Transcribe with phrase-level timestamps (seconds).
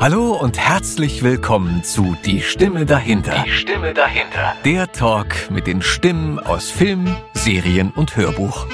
[0.00, 3.44] Hallo und herzlich willkommen zu Die Stimme dahinter.
[3.44, 4.54] Die Stimme dahinter.
[4.64, 8.66] Der Talk mit den Stimmen aus Film, Serien und Hörbuch.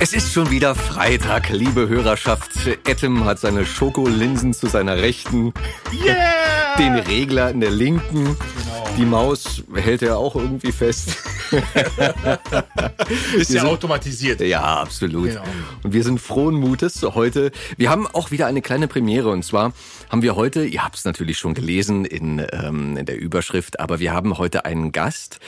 [0.00, 2.50] Es ist schon wieder Freitag, liebe Hörerschaft.
[2.86, 5.54] Etem hat seine Schokolinsen zu seiner Rechten.
[5.90, 6.76] Yeah!
[6.78, 8.24] Den Regler in der Linken.
[8.24, 8.88] Genau.
[8.98, 11.16] Die Maus hält er auch irgendwie fest.
[13.36, 14.40] Ist Wir ja sind- automatisiert.
[14.40, 15.28] Ja, absolut.
[15.30, 15.42] Genau.
[15.82, 17.52] Und wir sind frohen Mutes heute.
[17.76, 19.72] Wir haben auch wieder eine kleine Premiere und zwar
[20.10, 24.00] haben wir heute, ihr habt es natürlich schon gelesen in, ähm, in der Überschrift, aber
[24.00, 25.38] wir haben heute einen Gast,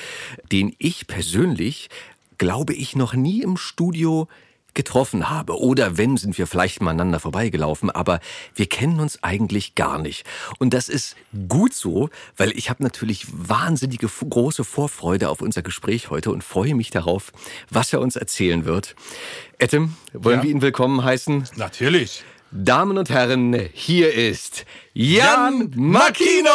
[0.52, 1.88] den ich persönlich,
[2.38, 4.28] glaube ich, noch nie im Studio
[4.74, 5.58] getroffen habe.
[5.60, 8.20] Oder wenn, sind wir vielleicht mal aneinander vorbeigelaufen, aber
[8.54, 10.26] wir kennen uns eigentlich gar nicht.
[10.58, 11.16] Und das ist
[11.48, 16.74] gut so, weil ich habe natürlich wahnsinnige große Vorfreude auf unser Gespräch heute und freue
[16.74, 17.32] mich darauf,
[17.70, 18.94] was er uns erzählen wird.
[19.58, 20.42] Etem, wollen Ja.
[20.42, 21.48] wir ihn willkommen heißen?
[21.56, 22.24] Natürlich.
[22.50, 24.64] Damen und Herren, hier ist
[24.96, 26.50] Jan, Makino!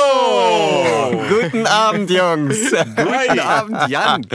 [1.28, 2.58] Guten Abend, Jungs.
[2.96, 4.26] Guten Abend, Jan.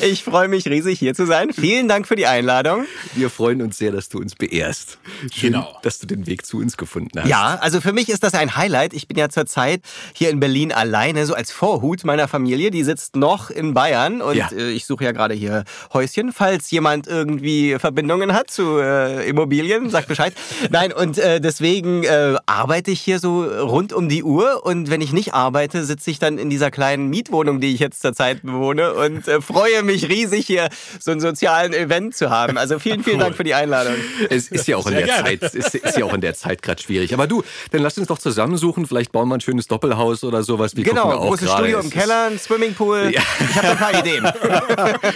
[0.00, 1.52] Ich freue mich riesig, hier zu sein.
[1.52, 2.86] Vielen Dank für die Einladung.
[3.14, 4.98] Wir freuen uns sehr, dass du uns beehrst.
[5.32, 5.78] Schön, Genau.
[5.84, 7.28] dass du den Weg zu uns gefunden hast.
[7.28, 8.94] Ja, also für mich ist das ein Highlight.
[8.94, 12.72] Ich bin ja zurzeit hier in Berlin alleine, so als Vorhut meiner Familie.
[12.72, 14.48] Die sitzt noch in Bayern und Ja.
[14.50, 16.32] äh, ich suche ja gerade hier Häuschen.
[16.32, 20.34] Falls jemand irgendwie Verbindungen hat zu äh, Immobilien, sagt Bescheid.
[20.70, 25.00] Nein, und äh, deswegen äh, arbeite ich hier so rund um die Uhr und wenn
[25.00, 28.94] ich nicht arbeite, sitze ich dann in dieser kleinen Mietwohnung, die ich jetzt zurzeit bewohne
[28.94, 30.68] und äh, freue mich riesig hier
[31.00, 32.58] so einen sozialen Event zu haben.
[32.58, 33.94] Also vielen, vielen Dank für die Einladung.
[34.30, 35.40] Es ist ja auch in Sehr der gerne.
[35.40, 37.12] Zeit, es ist ja auch in der Zeit gerade schwierig.
[37.14, 38.86] Aber du, dann lass uns doch zusammensuchen.
[38.86, 40.76] Vielleicht bauen wir ein schönes Doppelhaus oder sowas.
[40.76, 41.50] Wir Genau, großes.
[41.50, 43.10] Studio im ist- Keller, ein Swimmingpool.
[43.12, 43.22] Ja.
[43.40, 44.26] Ich habe ein paar Ideen.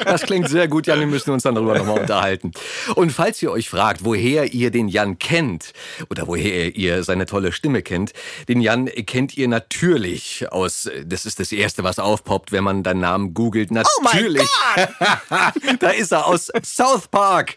[0.05, 0.99] Das klingt sehr gut, Jan.
[1.01, 2.53] Wir müssen uns dann darüber nochmal unterhalten.
[2.95, 5.73] Und falls ihr euch fragt, woher ihr den Jan kennt
[6.11, 8.13] oder woher ihr seine tolle Stimme kennt,
[8.49, 13.01] den Jan kennt ihr natürlich aus, das ist das Erste, was aufpoppt, wenn man deinen
[13.01, 13.71] Namen googelt.
[13.71, 14.49] mein Natürlich.
[15.79, 17.57] da ist er aus South Park.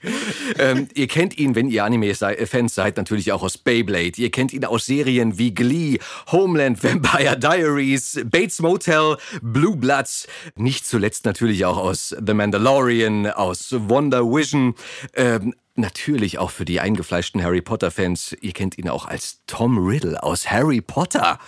[0.57, 4.13] Ähm, ihr kennt ihn, wenn ihr Anime-Fans seid, natürlich auch aus Beyblade.
[4.17, 5.99] Ihr kennt ihn aus Serien wie Glee,
[6.31, 10.27] Homeland, Vampire Diaries, Bates Motel, Blue Bloods.
[10.55, 14.75] Nicht zuletzt natürlich auch aus The Mandalorian, aus Wonder Vision.
[15.13, 18.35] Ähm, Natürlich auch für die eingefleischten Harry Potter-Fans.
[18.41, 21.40] Ihr kennt ihn auch als Tom Riddle aus Harry Potter.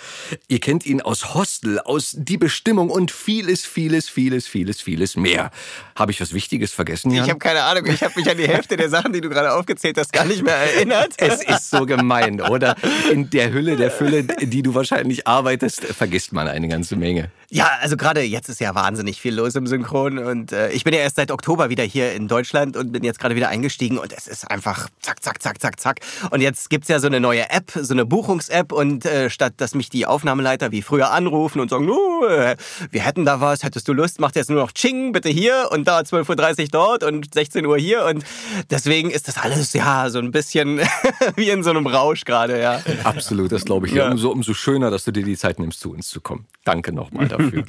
[0.47, 5.51] Ihr kennt ihn aus Hostel, aus Die Bestimmung und vieles, vieles, vieles, vieles, vieles mehr.
[5.97, 7.25] Habe ich was Wichtiges vergessen, Jan?
[7.25, 9.51] Ich habe keine Ahnung, ich habe mich an die Hälfte der Sachen, die du gerade
[9.51, 11.11] aufgezählt hast, gar nicht mehr erinnert.
[11.17, 12.77] Es ist so gemein, oder?
[13.11, 17.31] In der Hülle der Fülle, die du wahrscheinlich arbeitest, vergisst man eine ganze Menge.
[17.53, 20.93] Ja, also gerade jetzt ist ja wahnsinnig viel los im Synchron und äh, ich bin
[20.93, 24.13] ja erst seit Oktober wieder hier in Deutschland und bin jetzt gerade wieder eingestiegen und
[24.13, 25.99] es ist einfach zack, zack, zack, zack, zack.
[26.29, 29.75] Und jetzt gibt's ja so eine neue App, so eine Buchungs-App und äh, statt dass
[29.75, 33.91] mich die Aufnahmeleiter wie früher anrufen und sagen, oh, wir hätten da was, hättest du
[33.91, 37.65] Lust, macht jetzt nur noch Ching, bitte hier und da 12.30 Uhr dort und 16
[37.65, 38.23] Uhr hier und
[38.69, 40.79] deswegen ist das alles ja so ein bisschen
[41.35, 42.81] wie in so einem Rausch gerade, ja.
[43.03, 43.93] Absolut, das glaube ich.
[43.93, 44.09] Ja.
[44.09, 46.45] Umso, umso schöner, dass du dir die Zeit nimmst, zu uns zu kommen.
[46.63, 47.40] Danke nochmal dafür.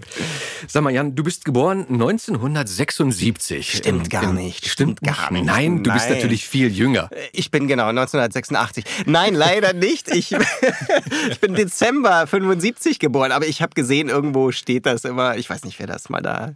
[0.69, 3.77] Sag mal, Jan, du bist geboren 1976.
[3.78, 5.44] Stimmt Im- gar im- nicht, stimmt gar nicht.
[5.44, 6.16] Nein, du bist Nein.
[6.16, 7.10] natürlich viel jünger.
[7.33, 8.84] Ich bin genau 1986.
[9.06, 10.09] Nein, leider nicht.
[10.09, 10.33] Ich,
[11.31, 15.37] ich bin Dezember 75 geboren, aber ich habe gesehen, irgendwo steht das immer.
[15.37, 16.54] Ich weiß nicht, wer das mal da.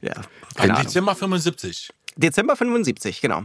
[0.00, 0.14] Ja,
[0.54, 0.82] keine Im Ahnung.
[0.86, 1.90] Dezember 75.
[2.16, 3.42] Dezember 75, genau.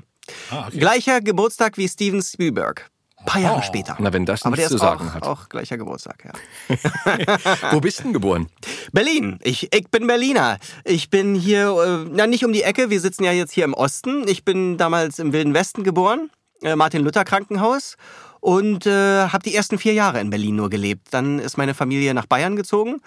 [0.52, 0.78] Ah, okay.
[0.78, 2.90] Gleicher Geburtstag wie Steven Spielberg.
[3.20, 3.62] Ein paar Jahre Oh.
[3.62, 3.96] später.
[4.00, 5.24] Na, wenn das aber nichts der zu ist sagen auch, hat.
[5.24, 6.76] auch gleicher Geburtstag, ja.
[7.72, 8.48] Wo bist du denn geboren?
[8.92, 9.40] Berlin.
[9.44, 10.58] Ich, ich bin Berliner.
[10.86, 11.70] Ich bin hier,
[12.06, 14.28] äh, na nicht um die Ecke, wir sitzen ja jetzt hier im Osten.
[14.28, 16.30] Ich bin damals im Wilden Westen geboren,
[16.64, 17.98] äh, Martin-Luther-Krankenhaus.
[18.42, 21.08] Und äh, habe die ersten vier Jahre in Berlin nur gelebt.
[21.12, 23.02] Dann ist meine Familie nach Bayern gezogen.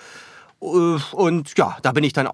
[0.60, 0.66] Äh,
[1.12, 2.28] Und ja, da bin ich dann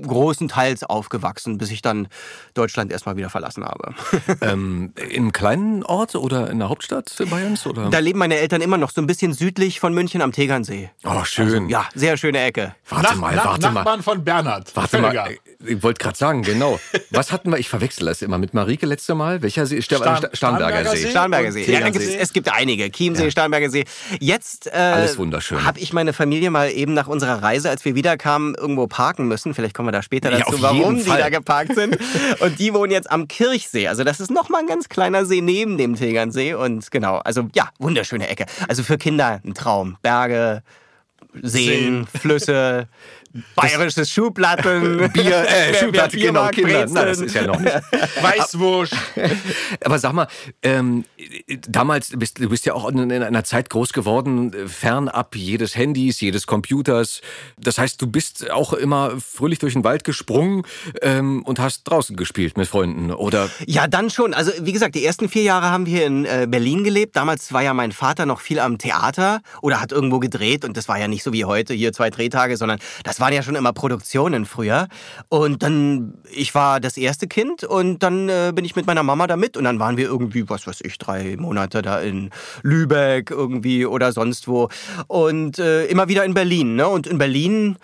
[0.00, 2.08] großenteils aufgewachsen, bis ich dann
[2.54, 3.94] Deutschland erstmal wieder verlassen habe.
[4.40, 7.66] ähm, in einem kleinen Ort oder in der Hauptstadt Bayerns?
[7.66, 7.90] Oder?
[7.90, 10.90] Da leben meine Eltern immer noch so ein bisschen südlich von München am Tegernsee.
[11.04, 11.68] oh, schön.
[11.68, 12.74] Ja, sehr schöne Ecke.
[12.88, 13.72] Warte Nach, mal, warte mal.
[13.74, 14.74] Nachbarn von Bernhard.
[14.74, 15.24] Warte Völliger.
[15.24, 15.36] mal,
[15.66, 16.78] ich wollte gerade sagen, genau.
[17.10, 17.58] Was hatten wir?
[17.58, 19.42] Ich verwechsel das immer mit Marike letzte Mal.
[19.42, 19.80] Welcher See?
[19.82, 21.10] Ster Starn- Sta- Starnberger Starnberger See.
[21.10, 21.72] Starnberger See.
[21.72, 22.90] Ja, gibt's, es gibt einige.
[22.90, 23.84] Chiemsee, Starnberger See.
[24.20, 25.64] Jetzt äh, Alles wunderschön.
[25.64, 29.54] habe ich meine Familie mal eben nach unserer Reise, als wir wiederkamen, irgendwo parken müssen.
[29.54, 31.18] Vielleicht kommen wir da später Ja, dazu, warum jeden die Fall.
[31.18, 31.98] da geparkt sind.
[32.40, 33.88] Und die wohnen jetzt am Kirchsee.
[33.88, 36.54] Also das ist nochmal ein ganz kleiner See neben dem Tegernsee.
[36.54, 38.46] Und genau, also ja, wunderschöne Ecke.
[38.68, 39.96] Also für Kinder ein Traum.
[40.02, 40.62] Berge,
[41.42, 42.86] Seen, Flüsse.
[43.54, 45.10] Bayerisches Schuhplatten.
[45.12, 46.86] Bier, äh, Schulplatte, genau, Kinder.
[46.90, 47.74] Na, das ist ja noch nicht.
[48.22, 48.94] Weißwurst.
[49.84, 50.28] Aber sag mal,
[50.62, 51.04] ähm,
[51.66, 56.20] damals bist du bist ja auch in, in einer Zeit groß geworden, fernab jedes Handys,
[56.20, 57.22] jedes Computers.
[57.56, 60.64] Das heißt, du bist auch immer fröhlich durch den Wald gesprungen
[61.00, 63.48] ähm, und hast draußen gespielt mit Freunden, oder?
[63.66, 64.34] Ja, dann schon.
[64.34, 67.16] Also wie gesagt, die ersten vier Jahre haben wir in äh, Berlin gelebt.
[67.16, 70.88] Damals war ja mein Vater noch viel am Theater oder hat irgendwo gedreht und das
[70.88, 73.72] war ja nicht so wie heute, hier zwei Drehtage, sondern das waren ja schon immer
[73.72, 74.88] Produktionen früher.
[75.28, 79.28] Und dann, ich war das erste Kind und dann äh, bin ich mit meiner Mama
[79.28, 82.30] da mit und dann waren wir irgendwie, was weiß ich, drei Monate da in
[82.62, 84.68] Lübeck irgendwie oder sonst wo
[85.06, 86.74] und äh, immer wieder in Berlin.
[86.74, 86.88] Ne?
[86.88, 87.76] Und in Berlin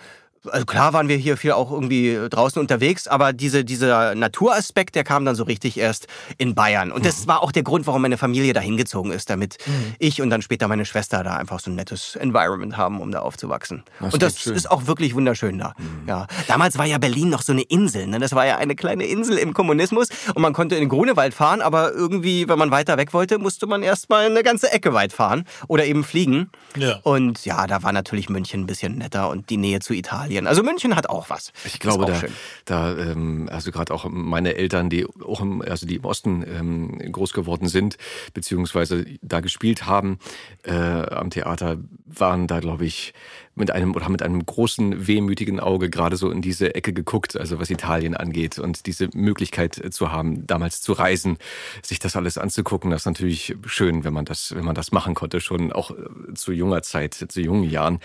[0.49, 5.03] also klar waren wir hier viel auch irgendwie draußen unterwegs, aber diese, dieser Naturaspekt, der
[5.03, 6.07] kam dann so richtig erst
[6.37, 6.91] in Bayern.
[6.91, 9.57] Und das war auch der Grund, warum meine Familie da hingezogen ist, damit
[9.99, 13.19] ich und dann später meine Schwester da einfach so ein nettes Environment haben, um da
[13.19, 13.83] aufzuwachsen.
[13.99, 14.55] Das und das schön.
[14.55, 15.73] ist auch wirklich wunderschön da.
[16.07, 16.27] Ja.
[16.47, 18.07] Damals war ja Berlin noch so eine Insel.
[18.07, 18.19] Ne?
[18.19, 21.61] Das war ja eine kleine Insel im Kommunismus und man konnte in den Grunewald fahren,
[21.61, 25.13] aber irgendwie, wenn man weiter weg wollte, musste man erst mal eine ganze Ecke weit
[25.13, 26.49] fahren oder eben fliegen.
[26.77, 26.99] Ja.
[27.03, 30.28] Und ja, da war natürlich München ein bisschen netter und die Nähe zu Italien.
[30.47, 31.51] Also München hat auch was.
[31.65, 32.31] Ich glaube, da, schön.
[32.65, 37.11] da ähm, also gerade auch meine Eltern, die auch im, also die im Osten ähm,
[37.11, 37.97] groß geworden sind,
[38.33, 40.19] beziehungsweise da gespielt haben
[40.63, 43.13] äh, am Theater, waren da, glaube ich,
[43.59, 47.59] mit einem oder mit einem großen, wehmütigen Auge gerade so in diese Ecke geguckt, also
[47.59, 51.37] was Italien angeht und diese Möglichkeit äh, zu haben, damals zu reisen,
[51.83, 55.13] sich das alles anzugucken, das ist natürlich schön, wenn man das, wenn man das machen
[55.13, 57.99] konnte, schon auch äh, zu junger Zeit, zu jungen Jahren.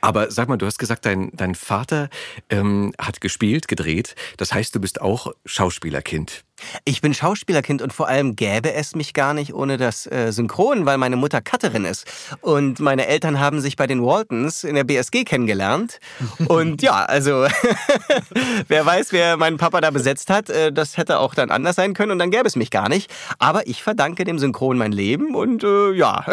[0.00, 2.08] Aber sag mal, du hast gesagt, dein, dein Vater
[2.48, 4.14] ähm, hat gespielt, gedreht.
[4.36, 6.44] Das heißt, du bist auch Schauspielerkind.
[6.84, 10.86] Ich bin Schauspielerkind und vor allem gäbe es mich gar nicht ohne das äh, Synchron,
[10.86, 12.06] weil meine Mutter Cutterin ist.
[12.40, 15.98] Und meine Eltern haben sich bei den Waltons in der BSG kennengelernt.
[16.46, 17.46] Und ja, also
[18.68, 21.94] wer weiß, wer meinen Papa da besetzt hat, äh, das hätte auch dann anders sein
[21.94, 23.10] können und dann gäbe es mich gar nicht.
[23.38, 26.24] Aber ich verdanke dem Synchron mein Leben und äh, ja.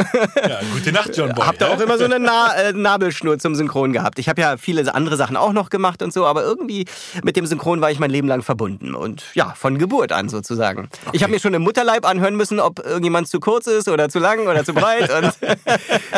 [0.47, 1.45] Ja, gute Nacht, John Boy.
[1.45, 4.19] Hab da auch immer so eine Na äh, Nabelschnur zum Synchron gehabt.
[4.19, 6.85] Ich habe ja viele andere Sachen auch noch gemacht und so, aber irgendwie
[7.23, 8.95] mit dem Synchron war ich mein Leben lang verbunden.
[8.95, 10.89] Und ja, von Geburt an sozusagen.
[11.13, 14.19] Ich habe mir schon im Mutterleib anhören müssen, ob irgendjemand zu kurz ist oder zu
[14.19, 15.09] lang oder zu breit.
[15.09, 15.33] Und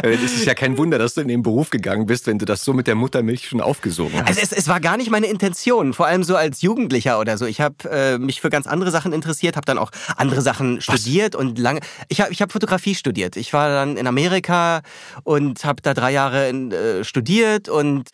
[0.01, 2.63] Es ist ja kein Wunder, dass du in den Beruf gegangen bist, wenn du das
[2.63, 4.27] so mit der Muttermilch schon aufgesogen hast.
[4.27, 7.45] Also es, es war gar nicht meine Intention, vor allem so als Jugendlicher oder so.
[7.45, 11.35] Ich habe äh, mich für ganz andere Sachen interessiert, habe dann auch andere Sachen studiert
[11.35, 11.81] und lange.
[12.07, 13.35] Ich habe ich hab Fotografie studiert.
[13.37, 14.81] Ich war dann in Amerika
[15.23, 18.09] und habe da drei Jahre in, äh, studiert und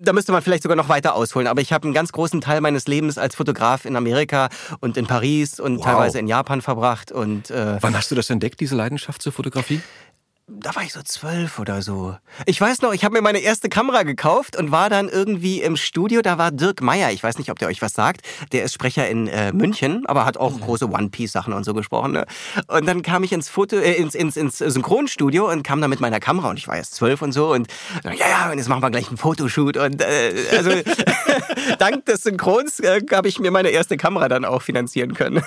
[0.00, 1.46] da müsste man vielleicht sogar noch weiter ausholen.
[1.48, 4.48] Aber ich habe einen ganz großen Teil meines Lebens als Fotograf in Amerika
[4.80, 5.84] und in Paris und Wow.
[5.84, 9.80] teilweise in Japan verbracht und äh, Wann hast du das entdeckt, diese Leidenschaft zur Fotografie?
[10.48, 12.16] Da war ich so zwölf oder so.
[12.44, 15.76] Ich weiß noch, ich habe mir meine erste Kamera gekauft und war dann irgendwie im
[15.76, 16.22] Studio.
[16.22, 17.10] Da war Dirk Meyer.
[17.10, 18.20] Ich weiß nicht, ob der euch was sagt.
[18.52, 21.74] Der ist Sprecher in äh, München, aber hat auch große One Piece Sachen und so
[21.74, 22.12] gesprochen.
[22.12, 22.26] Ne?
[22.68, 25.98] Und dann kam ich ins Foto, äh, ins, ins, ins Synchronstudio und kam da mit
[25.98, 27.66] meiner Kamera und ich war erst zwölf und so und
[28.04, 30.70] ja ja, und jetzt machen wir gleich einen Fotoshoot und äh, also
[31.80, 35.42] dank des Synchrons äh, habe ich mir meine erste Kamera dann auch finanzieren können.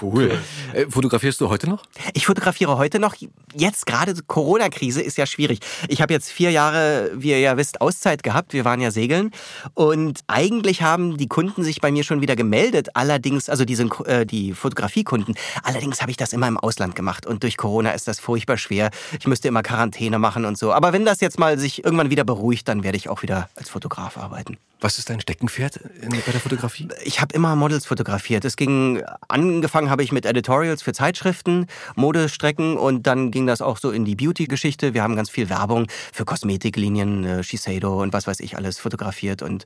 [0.00, 0.38] Cool.
[0.72, 1.82] Äh, fotografierst du heute noch?
[2.14, 3.16] Ich fotografiere heute noch.
[3.54, 5.60] Jetzt gerade Corona-Krise ist ja schwierig.
[5.88, 8.52] Ich habe jetzt vier Jahre, wie ihr ja wisst, Auszeit gehabt.
[8.52, 9.30] Wir waren ja segeln.
[9.74, 12.88] Und eigentlich haben die Kunden sich bei mir schon wieder gemeldet.
[12.94, 13.74] Allerdings, also die,
[14.06, 15.34] äh, die Fotografiekunden.
[15.62, 17.26] Allerdings habe ich das immer im Ausland gemacht.
[17.26, 18.90] Und durch Corona ist das furchtbar schwer.
[19.18, 20.72] Ich müsste immer Quarantäne machen und so.
[20.72, 23.68] Aber wenn das jetzt mal sich irgendwann wieder beruhigt, dann werde ich auch wieder als
[23.68, 24.56] Fotograf arbeiten.
[24.80, 26.88] Was ist dein Steckenpferd in, bei der Fotografie?
[27.04, 28.46] Ich habe immer Models fotografiert.
[28.46, 33.76] Es ging angefangen habe ich mit Editorials für Zeitschriften, Modestrecken und dann ging das auch
[33.76, 34.94] so in die Beauty-Geschichte.
[34.94, 39.42] Wir haben ganz viel Werbung für Kosmetiklinien, äh, Shiseido und was weiß ich alles fotografiert
[39.42, 39.64] und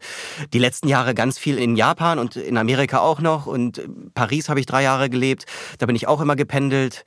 [0.53, 3.83] die letzten Jahre ganz viel in Japan und in Amerika auch noch und
[4.15, 5.47] Paris habe ich drei Jahre gelebt.
[5.79, 7.05] Da bin ich auch immer gependelt.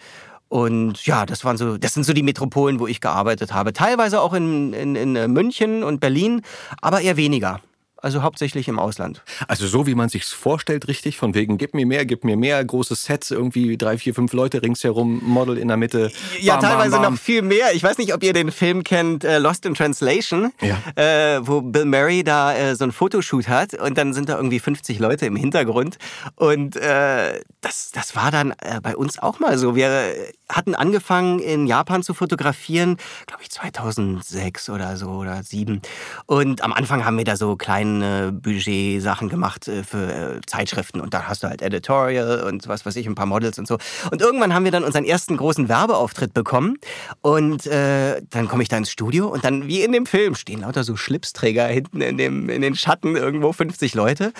[0.49, 3.73] Und ja, das waren so, das sind so die Metropolen, wo ich gearbeitet habe.
[3.73, 6.41] Teilweise auch in, in, in äh, München und Berlin,
[6.81, 7.59] aber eher weniger.
[8.01, 9.23] Also hauptsächlich im Ausland.
[9.47, 12.63] Also so wie man sich's vorstellt, richtig, von wegen, gib mir mehr, gib mir mehr,
[12.63, 16.11] großes Set, irgendwie drei, vier, fünf Leute ringsherum, Model in der Mitte.
[16.39, 17.13] Ja, Bam, bam, teilweise bam.
[17.13, 17.73] noch viel mehr.
[17.73, 20.77] Ich weiß nicht, ob ihr den Film kennt, äh, Lost in Translation, Ja.
[20.95, 24.59] äh, wo Bill Murray da äh, so ein Fotoshoot hat und dann sind da irgendwie
[24.59, 25.97] 50 Leute im Hintergrund.
[26.35, 29.75] Und äh, das, das war dann äh, bei uns auch mal so.
[29.75, 30.13] Wir
[30.49, 35.81] hatten angefangen in Japan zu fotografieren, glaube ich 2006 oder so oder 2007.
[36.27, 40.99] Und am Anfang haben wir da so kleine kleine Budget-Sachen gemacht äh, für äh, Zeitschriften.
[40.99, 43.77] Und da hast du halt Editorial und was weiß ich, ein paar Models und so.
[44.11, 46.77] Und irgendwann haben wir dann unseren ersten großen Werbeauftritt bekommen.
[47.21, 50.61] Und äh, dann komme ich da ins Studio und dann wie in dem Film stehen
[50.61, 54.33] lauter so Schlipsträger hinten in, dem, in den Schatten irgendwo 50 Leute.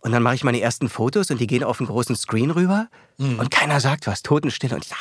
[0.00, 2.88] Und dann mache ich meine ersten Fotos und die gehen auf einen großen Screen rüber
[3.18, 4.74] und keiner sagt was, Totenstille.
[4.74, 5.00] Und ich sage,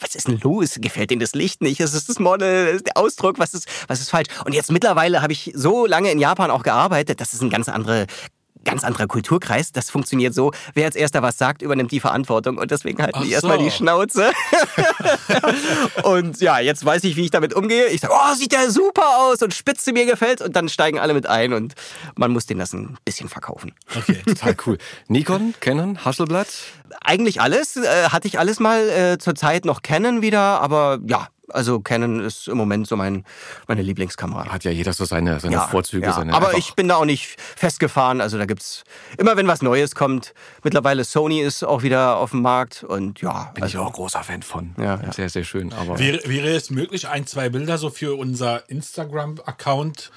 [0.00, 0.76] was ist denn los?
[0.80, 1.80] Gefällt Ihnen das Licht nicht?
[1.80, 4.28] Es ist das Model, ist der Ausdruck, was ist, was ist falsch?
[4.44, 7.68] Und jetzt mittlerweile habe ich so lange in Japan auch gearbeitet, das ist ein ganz
[7.68, 8.06] andere
[8.64, 9.72] ganz anderer Kulturkreis.
[9.72, 13.24] Das funktioniert so, wer als erster was sagt, übernimmt die Verantwortung und deswegen halten Ach
[13.24, 13.64] die erstmal so.
[13.64, 14.30] die Schnauze.
[16.04, 17.86] und ja, jetzt weiß ich, wie ich damit umgehe.
[17.86, 21.14] Ich sage, oh, sieht der super aus und Spitze mir gefällt und dann steigen alle
[21.14, 21.74] mit ein und
[22.16, 23.72] man muss denen das ein bisschen verkaufen.
[23.96, 24.22] Okay.
[24.26, 24.78] Total cool.
[25.08, 26.48] Nikon, Canon, Hasselblad?
[27.00, 31.28] Eigentlich alles, äh, hatte ich alles mal äh, zur Zeit noch Canon wieder, aber ja,
[31.48, 33.24] also Canon ist im Moment so mein,
[33.68, 34.46] meine Lieblingskamera.
[34.52, 36.06] Hat ja jeder so seine, seine Vorzüge.
[36.06, 36.12] ja.
[36.12, 38.20] Seine aber einfach- ich bin da auch nicht festgefahren.
[38.20, 38.84] Also da gibt's
[39.18, 40.34] immer, wenn was Neues kommt.
[40.62, 44.22] Mittlerweile Sony ist auch wieder auf dem Markt und ja, bin ich also auch großer
[44.22, 44.74] Fan von.
[44.78, 45.12] Ja, ja.
[45.12, 45.72] Sehr, sehr schön.
[45.72, 50.10] Aber Wäre, wäre es möglich, ein, zwei Bilder so für unser Instagram-Account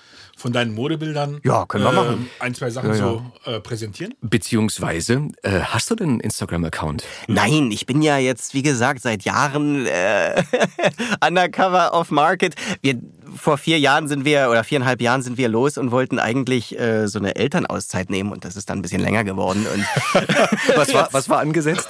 [0.46, 2.30] von deinen Modebildern Ja, können wir ähm, machen.
[2.38, 3.02] ein, zwei Sachen Ja, ja.
[3.02, 4.14] so äh, präsentieren?
[4.22, 7.04] Beziehungsweise, äh, hast du denn einen Instagram-Account?
[7.28, 10.44] Nein, ich bin ja jetzt, wie gesagt, seit Jahren äh,
[11.28, 12.54] undercover off market.
[12.84, 13.02] Wir,
[13.36, 17.08] vor vier Jahren sind wir, oder viereinhalb Jahren sind wir los und wollten eigentlich äh,
[17.08, 19.66] so eine Elternauszeit nehmen und das ist dann ein bisschen länger geworden.
[19.74, 19.86] Und
[20.76, 21.88] Was war, was war angesetzt?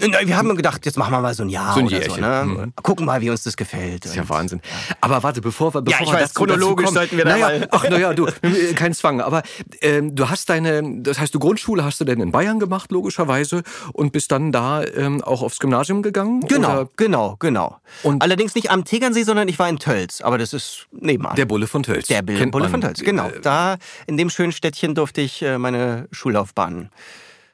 [0.00, 2.02] Wir haben gedacht, jetzt machen wir mal so ein Jahr So ein oder so.
[2.02, 2.20] Jährchen.
[2.20, 2.44] Ne?
[2.66, 2.72] Mhm.
[2.82, 4.04] Gucken mal, wie uns das gefällt.
[4.04, 4.60] Das ist ja Wahnsinn.
[5.00, 5.82] Aber warte, bevor wir.
[5.82, 8.26] Bevor ich wir weiß, dazu- chronologisch dazu sollten wir da naja, mal- Ach, naja, du,
[8.26, 9.20] äh, kein Zwang.
[9.20, 9.42] Aber
[9.80, 13.62] ähm, du hast deine, das heißt, du Grundschule hast du denn in Bayern gemacht, logischerweise,
[13.92, 16.40] und bist dann da ähm, auch aufs Gymnasium gegangen?
[16.46, 17.76] Genau, Oder genau, genau.
[18.02, 20.20] Und- Allerdings nicht am Tegernsee, sondern ich war in Tölz.
[20.20, 21.36] Aber das ist nebenan.
[21.36, 22.06] der Bulle von Tölz.
[22.08, 22.70] Der Bill Bulle man.
[22.70, 23.28] von Tölz, genau.
[23.28, 26.90] Äh, Da in dem schönen Städtchen durfte ich äh, meine Schullaufbahn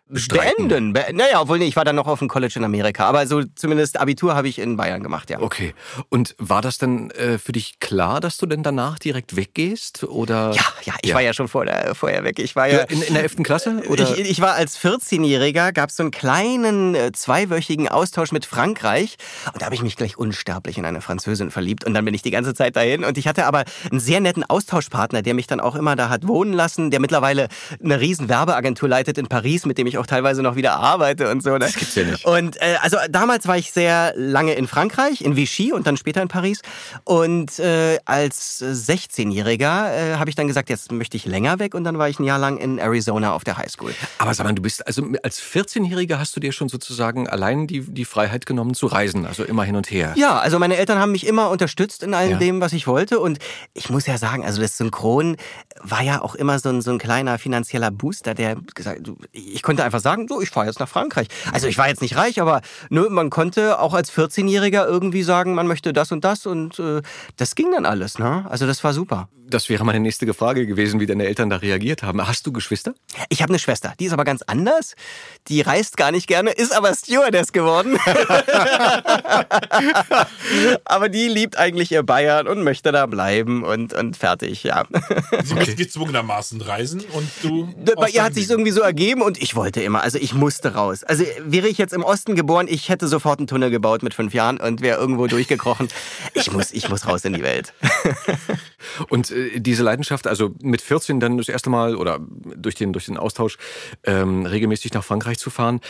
[0.07, 0.69] Bestreiten.
[0.69, 0.93] beenden.
[0.93, 3.07] Be naja, obwohl nee, ich war dann noch auf dem College in Amerika.
[3.07, 5.41] Aber so zumindest Abitur habe ich in Bayern gemacht, ja.
[5.41, 5.75] Okay.
[6.11, 10.05] Und war das denn äh, für dich klar, dass du denn danach direkt weggehst?
[10.05, 10.53] Oder?
[10.53, 12.39] Ja, ja, ich war ja schon vor der, vorher weg.
[12.39, 12.81] Ich war ja.
[12.81, 13.37] In, in der 11.
[13.43, 13.83] Klasse?
[13.89, 14.19] Oder?
[14.19, 19.17] Ich, ich war als 14-Jähriger, gab es so einen kleinen äh, zweiwöchigen Austausch mit Frankreich
[19.53, 22.23] und da habe ich mich gleich unsterblich in eine Französin verliebt und dann bin ich
[22.23, 25.61] die ganze Zeit dahin und ich hatte aber einen sehr netten Austauschpartner, der mich dann
[25.61, 27.49] auch immer da hat wohnen lassen, der mittlerweile
[27.83, 31.43] eine riesen Werbeagentur leitet in Paris, mit dem ich auch teilweise noch wieder arbeite und
[31.43, 31.51] so.
[31.51, 31.59] Ne?
[31.61, 32.25] Das gibt's ja nicht.
[32.25, 36.23] Und äh, also damals war ich sehr lange in Frankreich, in Vichy und dann später
[36.23, 36.63] in Paris.
[37.05, 41.85] Und äh, als 16-Jähriger äh, habe ich dann gesagt, jetzt möchte ich länger weg und
[41.85, 43.95] dann war ich ein Jahr lang in Arizona auf der Highschool.
[44.19, 47.81] Aber sag mal, du bist, also als 14-Jähriger hast du dir schon sozusagen allein die,
[47.81, 50.13] die Freiheit genommen zu reisen, also immer hin und her.
[50.17, 52.39] Ja, also meine Eltern haben mich immer unterstützt in allem Ja.
[52.39, 53.21] dem, was ich wollte.
[53.21, 53.39] Und
[53.73, 55.37] ich muss ja sagen, also das Synchron
[55.81, 59.01] war ja auch immer so ein, so ein kleiner finanzieller Booster, der gesagt,
[59.33, 61.29] ich konnte einfach sagen, so, ich fahre jetzt nach Frankreich.
[61.53, 62.61] Also ich war jetzt nicht reich, aber
[62.91, 67.03] ne, man konnte auch als 14-Jähriger irgendwie sagen, man möchte das und das und äh,
[67.37, 68.19] das ging dann alles.
[68.19, 68.47] Ne?
[68.49, 69.29] Also das war super.
[69.55, 72.27] Das wäre meine nächste Frage gewesen, wie deine Eltern da reagiert haben.
[72.27, 72.93] Hast du Geschwister?
[73.29, 74.97] Ich habe eine Schwester, die ist aber ganz anders.
[75.47, 77.97] Die reist gar nicht gerne, ist aber Stewardess geworden.
[80.85, 84.87] aber die liebt eigentlich ihr Bayern und möchte da bleiben und, und fertig, ja.
[85.45, 87.73] Sie muss gezwungenermaßen reisen und du.
[87.95, 91.05] Bei ihr hat sich irgendwie so ergeben und ich wollte immer, also ich musste raus.
[91.05, 94.35] Also wäre ich jetzt im Osten geboren, ich hätte sofort einen Tunnel gebaut mit fünf
[94.35, 95.87] Jahren und wäre irgendwo durchgekrochen.
[96.33, 97.73] Ich muss, ich muss raus in die Welt.
[99.09, 102.21] Und äh, diese Leidenschaft, also mit 14 dann das erste Mal oder
[102.57, 103.57] durch den, durch den Austausch
[104.05, 105.81] ähm, regelmäßig nach Frankreich zu fahren,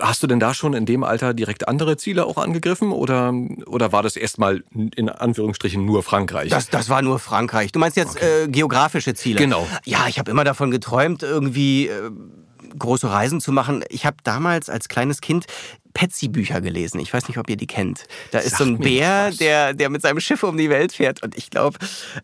[0.00, 3.32] hast du denn da schon in dem Alter direkt andere Ziele auch angegriffen oder,
[3.66, 6.50] oder war das erstmal in Anführungsstrichen nur Frankreich?
[6.50, 7.72] Das, das war nur Frankreich.
[7.72, 9.38] Du meinst jetzt äh, geografische Ziele?
[9.38, 9.66] Genau.
[9.84, 12.10] Ja, ich habe immer davon geträumt, irgendwie äh,
[12.78, 13.84] große Reisen zu machen.
[13.88, 15.46] Ich habe damals als kleines Kind
[15.96, 17.00] Petsy-Bücher gelesen.
[17.00, 18.04] Ich weiß nicht, ob ihr die kennt.
[18.30, 19.38] Da ist so ein Bär, was.
[19.38, 21.22] der, der mit seinem Schiff um die Welt fährt.
[21.22, 21.78] Und ich glaube,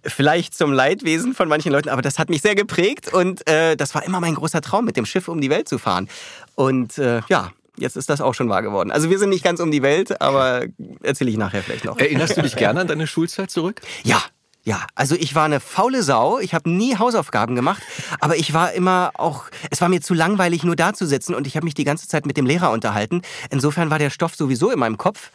[0.04, 3.12] vielleicht zum Leidwesen von manchen Leuten, aber das hat mich sehr geprägt.
[3.12, 5.78] Und äh, das war immer mein großer Traum, mit dem Schiff um die Welt zu
[5.78, 6.10] fahren.
[6.54, 8.90] Und äh, ja, jetzt ist das auch schon wahr geworden.
[8.90, 10.66] Also wir sind nicht ganz um die Welt, aber
[11.02, 11.98] erzähle ich nachher vielleicht noch.
[11.98, 13.80] Erinnerst du dich gerne an deine Schulzeit zurück?
[14.04, 14.22] Ja,
[14.64, 16.38] ja, also ich war eine faule Sau.
[16.38, 17.82] Ich habe nie Hausaufgaben gemacht,
[18.20, 21.46] aber ich war immer auch, es war mir zu langweilig, nur da zu sitzen und
[21.46, 23.22] ich habe mich die ganze Zeit mit dem Lehrer unterhalten.
[23.50, 25.30] Insofern war der Stoff sowieso in meinem Kopf.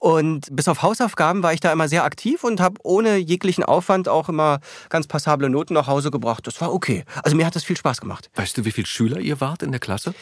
[0.00, 4.08] Und bis auf Hausaufgaben war ich da immer sehr aktiv und habe ohne jeglichen Aufwand
[4.08, 4.58] auch immer
[4.88, 6.44] ganz passable Noten nach Hause gebracht.
[6.48, 7.04] Das war okay.
[7.22, 8.28] Also mir hat das viel Spaß gemacht.
[8.34, 10.12] Weißt du, wie viele Schüler ihr wart in der Klasse?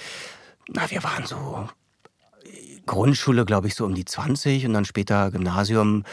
[0.69, 1.67] Na, wir waren so
[2.85, 6.05] Grundschule, glaube ich, so um die 20 und dann später Gymnasium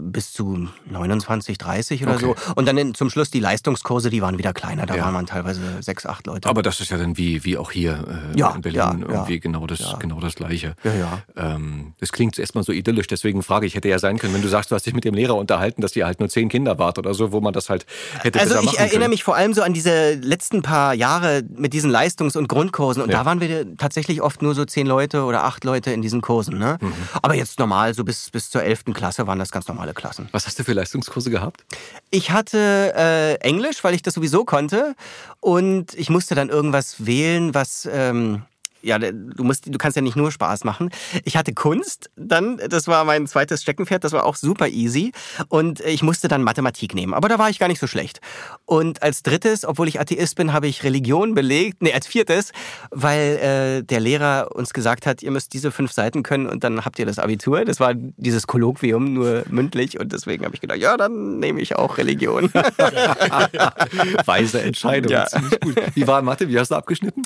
[0.00, 2.34] bis zu 29, 30 oder Okay.
[2.46, 2.52] so.
[2.54, 4.86] Und dann in, zum Schluss die Leistungskurse, die waren wieder kleiner.
[4.86, 5.04] Da Ja.
[5.04, 6.48] waren man teilweise sechs, acht Leute.
[6.48, 9.40] Aber das ist ja dann wie, wie auch hier äh, Ja, in Berlin ja, irgendwie
[9.40, 10.74] genau das, genau das Gleiche.
[10.84, 11.18] Ja, ja.
[11.36, 14.48] Ähm, das klingt erstmal so idyllisch, deswegen frage ich, hätte ja sein können, wenn du
[14.48, 16.98] sagst, du hast dich mit dem Lehrer unterhalten, dass ihr halt nur zehn Kinder wart
[16.98, 17.86] oder so, wo man das halt
[18.20, 19.10] hätte Also ich erinnere können.
[19.10, 23.02] mich vor allem so an diese letzten paar Jahre mit diesen Leistungs- und Grundkursen.
[23.02, 26.20] Und da waren wir tatsächlich oft nur so zehn Leute oder acht Leute in diesen
[26.22, 26.58] Kursen.
[26.58, 26.78] Ne?
[26.80, 26.92] Mhm.
[27.22, 30.28] Aber jetzt normal, so bis, bis zur elften Klasse waren das ganz normale Klassen.
[30.32, 31.64] Was hast du für Leistungskurse gehabt?
[32.10, 34.94] Ich hatte äh, Englisch, weil ich das sowieso konnte.
[35.40, 37.88] Und ich musste dann irgendwas wählen, was.
[37.90, 38.42] Ähm,
[38.82, 40.90] ja, du, musst, du kannst ja nicht nur Spaß machen.
[41.24, 45.12] Ich hatte Kunst, dann, das war mein zweites Steckenpferd, das war auch super easy.
[45.48, 47.14] Und ich musste dann Mathematik nehmen.
[47.14, 48.20] Aber da war ich gar nicht so schlecht.
[48.64, 51.82] Und als drittes, obwohl ich Atheist bin, habe ich Religion belegt.
[51.82, 52.52] Nee, als viertes,
[52.90, 53.36] weil
[53.80, 56.98] äh, der Lehrer uns gesagt hat, ihr müsst diese fünf Seiten können und dann habt
[56.98, 57.64] ihr das Abitur.
[57.64, 59.98] Das war dieses Kolloquium, nur mündlich.
[59.98, 62.50] Und deswegen habe ich gedacht, ja, dann nehme ich auch Religion.
[64.26, 65.26] Weise Entscheidung, Ja.
[65.26, 65.76] ziemlich gut.
[65.94, 66.48] Wie war Mathe?
[66.48, 67.22] Wie hast du abgeschnitten?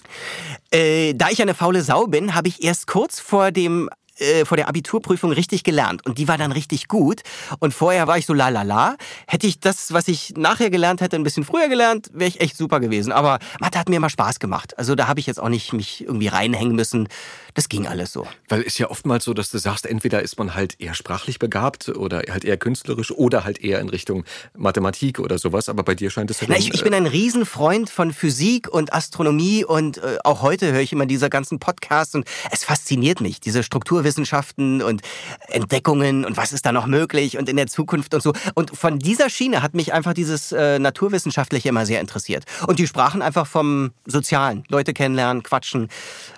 [0.71, 4.57] Äh, da ich eine faule Sau bin, habe ich erst kurz vor dem äh, vor
[4.57, 7.23] der Abiturprüfung richtig gelernt und die war dann richtig gut
[7.59, 8.97] und vorher war ich so la la la.
[9.27, 12.57] Hätte ich das, was ich nachher gelernt hätte, ein bisschen früher gelernt, wäre ich echt
[12.57, 13.13] super gewesen.
[13.13, 14.79] Aber Mathe hat mir immer Spaß gemacht.
[14.79, 17.09] Also da habe ich jetzt auch nicht mich irgendwie reinhängen müssen.
[17.55, 18.27] Das ging alles so.
[18.49, 21.89] Weil es ja oftmals so, dass du sagst, entweder ist man halt eher sprachlich begabt
[21.89, 24.25] oder halt eher künstlerisch oder halt eher in Richtung
[24.57, 25.69] Mathematik oder sowas.
[25.69, 28.93] Aber bei dir scheint es ja Na, ich, ich bin ein Riesenfreund von Physik und
[28.93, 33.41] Astronomie und äh, auch heute höre ich immer diese ganzen Podcasts und es fasziniert mich,
[33.41, 33.63] diese
[34.11, 35.03] Strukturwissenschaften und
[35.49, 38.33] Entdeckungen und was ist da noch möglich und in der Zukunft und so.
[38.55, 42.45] Und von dieser Schiene hat mich einfach dieses äh, Naturwissenschaftliche immer sehr interessiert.
[42.67, 44.65] Und die sprachen einfach vom Sozialen.
[44.69, 45.89] Leute kennenlernen, quatschen,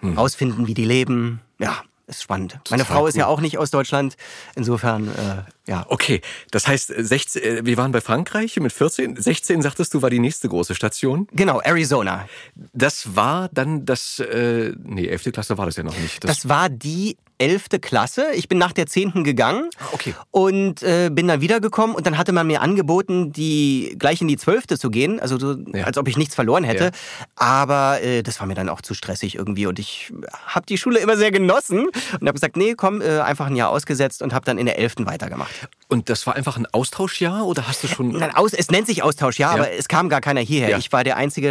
[0.03, 1.41] rausfinden, wie die leben.
[1.59, 2.59] Ja, ist spannend.
[2.71, 4.17] Meine Total Frau ist ja auch nicht aus Deutschland.
[4.55, 5.87] Insofern, äh, ja.
[5.89, 9.17] Okay, das heißt, äh, 16, äh, wir waren bei Frankreich mit 14.
[9.17, 11.29] 16, sagtest du, war die nächste große Station.
[11.33, 12.29] Genau, Arizona.
[12.73, 15.33] Das war dann das, äh, nee, 11.
[15.33, 16.25] Klasse war das ja noch nicht.
[16.25, 17.81] Das war die 11.
[17.81, 18.27] Klasse.
[18.35, 19.25] Ich bin nach der 10.
[19.25, 20.15] gegangen okay.
[20.31, 24.37] und äh, bin dann wiedergekommen und dann hatte man mir angeboten, die gleich in die
[24.37, 24.67] 12.
[24.79, 25.85] zu gehen, also so, Ja.
[25.85, 26.85] als ob ich nichts verloren hätte.
[26.85, 26.91] Ja.
[27.37, 30.13] Aber äh, das war mir dann auch zu stressig irgendwie und ich
[30.47, 33.71] habe die Schule immer sehr genossen und habe gesagt, nee, komm, äh, einfach ein Jahr
[33.71, 34.95] ausgesetzt und habe dann in der 11.
[35.01, 35.51] weitergemacht.
[35.89, 38.11] Und das war einfach ein Austauschjahr oder hast du schon...
[38.13, 40.79] Nein, aus, es nennt sich Austausch, ja, aber es kam gar keiner hierher.
[40.79, 41.49] Ich war der Einzige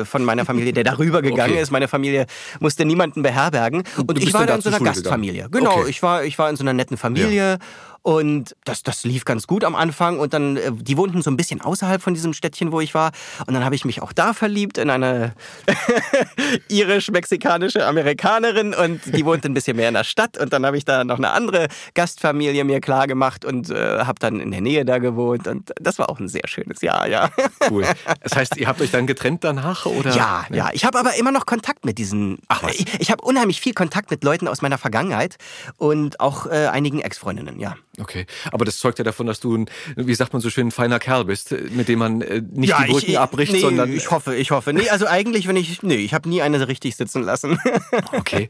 [0.00, 1.60] äh, von meiner Familie, der darüber gegangen Okay.
[1.62, 1.70] ist.
[1.70, 2.26] Meine Familie
[2.58, 3.82] musste niemanden beherbergen.
[3.96, 5.04] Und, du ich war dann da dann in so einer Schule Gastfamilie.
[5.04, 5.25] gegangen.
[5.50, 5.90] Genau, Okay.
[5.90, 7.58] ich, war, ich war in so einer netten Familie.
[8.06, 10.20] Und das, das lief ganz gut am Anfang.
[10.20, 13.10] Und dann, äh, die wohnten so ein bisschen außerhalb von diesem Städtchen, wo ich war.
[13.48, 15.34] Und dann habe ich mich auch da verliebt in eine
[16.68, 18.74] irisch-mexikanische Amerikanerin.
[18.74, 20.38] Und die wohnte ein bisschen mehr in der Stadt.
[20.38, 24.20] Und dann habe ich da noch eine andere Gastfamilie mir klar gemacht und äh, habe
[24.20, 25.48] dann in der Nähe da gewohnt.
[25.48, 27.28] Und das war auch ein sehr schönes Jahr, ja.
[27.68, 27.86] Cool.
[28.22, 30.14] Das heißt, ihr habt euch dann getrennt danach oder?
[30.14, 30.70] Ja, ja.
[30.72, 32.38] Ich habe aber immer noch Kontakt mit diesen.
[32.46, 32.72] Ach was.
[32.76, 35.38] Ich, ich habe unheimlich viel Kontakt mit Leuten aus meiner Vergangenheit
[35.76, 37.74] und auch äh, einigen Ex-Freundinnen, ja.
[37.98, 40.70] Okay, aber das zeugt ja davon, dass du ein, wie sagt man so schön, ein
[40.70, 44.34] feiner Kerl bist, mit dem man äh, nicht die Brücken abbricht, nee, sondern ich hoffe,
[44.34, 44.72] ich hoffe.
[44.72, 47.58] Nee, also eigentlich, wenn ich, nee, ich habe nie eine richtig sitzen lassen.
[48.12, 48.48] Okay.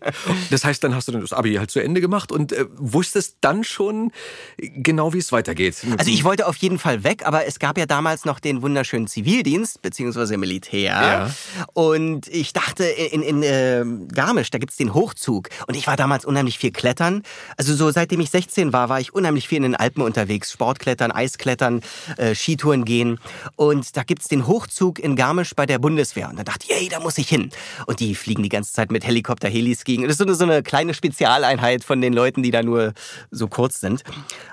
[0.51, 3.39] Das heißt, dann hast du dann das Abi halt zu Ende gemacht und äh, wusstest
[3.41, 4.13] dann schon
[4.59, 5.77] genau, wie es weitergeht.
[5.99, 9.07] Also ich wollte auf jeden Fall weg, aber es gab ja damals noch den wunderschönen
[9.07, 10.93] Zivildienst beziehungsweise Militär.
[10.93, 11.35] Ja.
[11.75, 15.49] Und ich dachte, in, in äh, Garmisch, da gibt's den Hochzug.
[15.67, 17.23] Und ich war damals unheimlich viel klettern.
[17.57, 20.53] Also so seitdem ich 16 war, war ich unheimlich viel in den Alpen unterwegs.
[20.53, 21.83] Sportklettern, Eisklettern,
[22.17, 23.19] äh, Skitouren gehen.
[23.57, 26.29] Und da gibt's den Hochzug in Garmisch bei der Bundeswehr.
[26.29, 27.51] Und da dachte ich, ey, da muss ich hin.
[27.87, 30.03] Und die fliegen die ganze Zeit mit Helikopter, Helis gegen.
[30.03, 32.95] Das ist so eine, so eine kleine Spezialeinheit von den Leuten, die da nur
[33.31, 34.03] so kurz sind.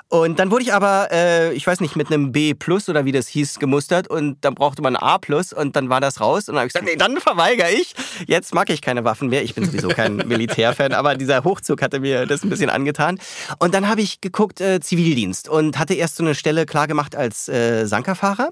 [0.09, 3.11] Und dann wurde ich aber, äh, ich weiß nicht, mit einem B plus oder wie
[3.11, 6.47] das hieß, gemustert und dann brauchte man ein A plus und dann war das raus
[6.47, 7.95] und dann habe ich gesagt, nee, dann verweigere ich.
[8.27, 9.43] Jetzt mag ich keine Waffen mehr.
[9.43, 13.19] Ich bin sowieso kein Militärfan, aber dieser Hochzug hatte mir das ein bisschen angetan.
[13.57, 17.15] Und dann habe ich geguckt, äh, Zivildienst und hatte erst so eine Stelle klar gemacht
[17.15, 18.51] als äh, Sankerfahrer.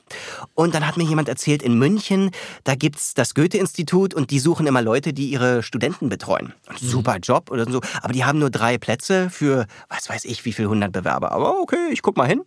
[0.56, 2.32] Und dann hat mir jemand erzählt, in München,
[2.64, 6.54] da gibt's das Goethe-Institut und die suchen immer Leute, die ihre Studenten betreuen.
[6.80, 7.82] Super Job oder so.
[8.02, 11.32] Aber die haben nur drei Plätze für, was weiß ich, wie viel hundert Bewerber.
[11.32, 12.44] Aber okay, ich guck mal hin.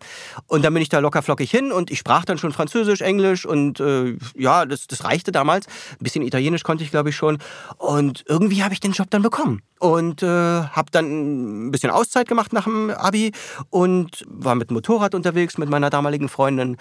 [0.46, 3.46] Und dann bin ich da locker flockig hin und ich sprach dann schon Französisch, Englisch
[3.46, 5.66] und äh, ja, das, das reichte damals.
[5.66, 7.38] Ein bisschen Italienisch konnte ich, glaube ich, schon.
[7.78, 9.62] Und irgendwie habe ich den Job dann bekommen.
[9.78, 13.32] Und äh, habe dann ein bisschen Auszeit gemacht nach dem Abi
[13.70, 16.76] und war mit dem Motorrad unterwegs mit meiner damaligen Freundin.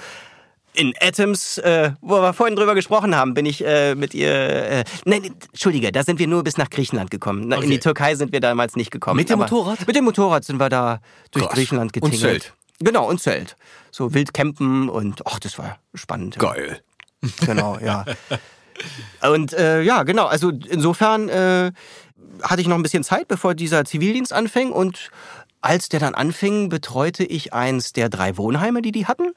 [0.76, 4.32] In Atoms, äh, wo wir vorhin drüber gesprochen haben, bin ich äh, mit ihr.
[4.32, 7.48] Äh, nein, Entschuldige, da sind wir nur bis nach Griechenland gekommen.
[7.48, 7.72] Na, In Okay.
[7.72, 9.18] die Türkei sind wir damals nicht gekommen.
[9.18, 9.86] Mit dem Motorrad?
[9.86, 11.00] Mit dem Motorrad sind wir da
[11.32, 11.54] durch Krass.
[11.56, 12.44] Griechenland Und getingelt.
[12.44, 12.54] Sylt?
[12.80, 13.56] Genau, und Zelt.
[13.92, 16.40] So wild campen und ach, das war spannend.
[16.40, 16.80] Geil.
[17.46, 18.04] Genau, ja.
[19.22, 21.72] Und äh, ja, genau, also insofern äh,
[22.42, 25.12] hatte ich noch ein bisschen Zeit, bevor dieser Zivildienst anfing und
[25.62, 29.32] als der dann anfing, betreute ich eins der drei Wohnheime, die die hatten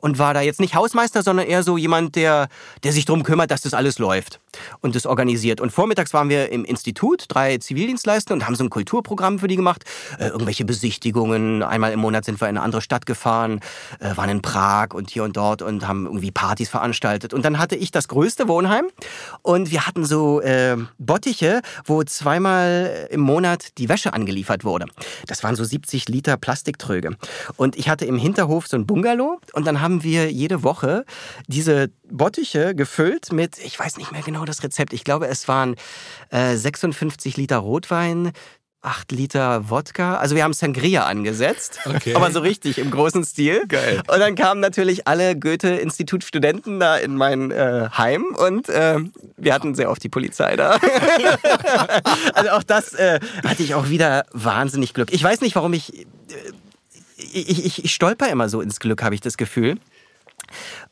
[0.00, 2.48] und war da jetzt nicht Hausmeister, sondern eher so jemand, der,
[2.82, 4.40] der sich darum kümmert, dass das alles läuft
[4.80, 5.60] und das organisiert.
[5.60, 9.56] Und vormittags waren wir im Institut, drei Zivildienstleister und haben so ein Kulturprogramm für die
[9.56, 9.84] gemacht.
[10.18, 11.62] Äh, irgendwelche Besichtigungen.
[11.62, 13.60] Einmal im Monat sind wir in eine andere Stadt gefahren,
[14.00, 17.32] äh, waren in Prag und hier und dort und haben irgendwie Partys veranstaltet.
[17.32, 18.86] Und dann hatte ich das größte Wohnheim
[19.42, 24.86] und wir hatten so äh, Bottiche, wo zweimal im Monat die Wäsche angeliefert wurde.
[25.26, 27.16] Das waren so 70 Liter Plastiktröge.
[27.56, 31.04] Und ich hatte im Hinterhof so ein Bungalow und dann haben wir jede Woche
[31.46, 35.76] diese Bottiche gefüllt mit, ich weiß nicht mehr genau das Rezept, ich glaube es waren
[36.30, 38.32] äh, 56 Liter Rotwein,
[38.84, 40.18] 8 Liter Wodka.
[40.18, 42.14] Also wir haben Sangria angesetzt, Okay.
[42.14, 43.62] aber so richtig im großen Stil.
[43.66, 44.02] Geil.
[44.08, 48.98] Und dann kamen natürlich alle Goethe-Institut-Studenten da in mein äh, Heim und äh,
[49.36, 50.72] wir hatten sehr oft die Polizei da.
[52.34, 55.12] also auch das äh, hatte ich auch wieder wahnsinnig Glück.
[55.12, 56.06] Ich weiß nicht, warum ich...
[57.16, 59.78] Ich, ich, ich stolper immer so ins Glück, habe ich das Gefühl.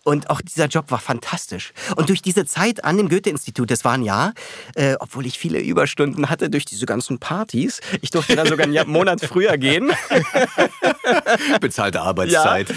[0.05, 1.73] Und auch dieser Job war fantastisch.
[1.97, 4.35] Und durch diese Zeit an dem Goethe-Institut, das war ein Jahr,
[4.75, 8.91] äh, obwohl ich viele Überstunden hatte durch diese ganzen Partys, ich durfte dann sogar einen
[8.91, 9.93] Monat früher gehen.
[11.61, 12.73] Bezahlte Arbeitszeit.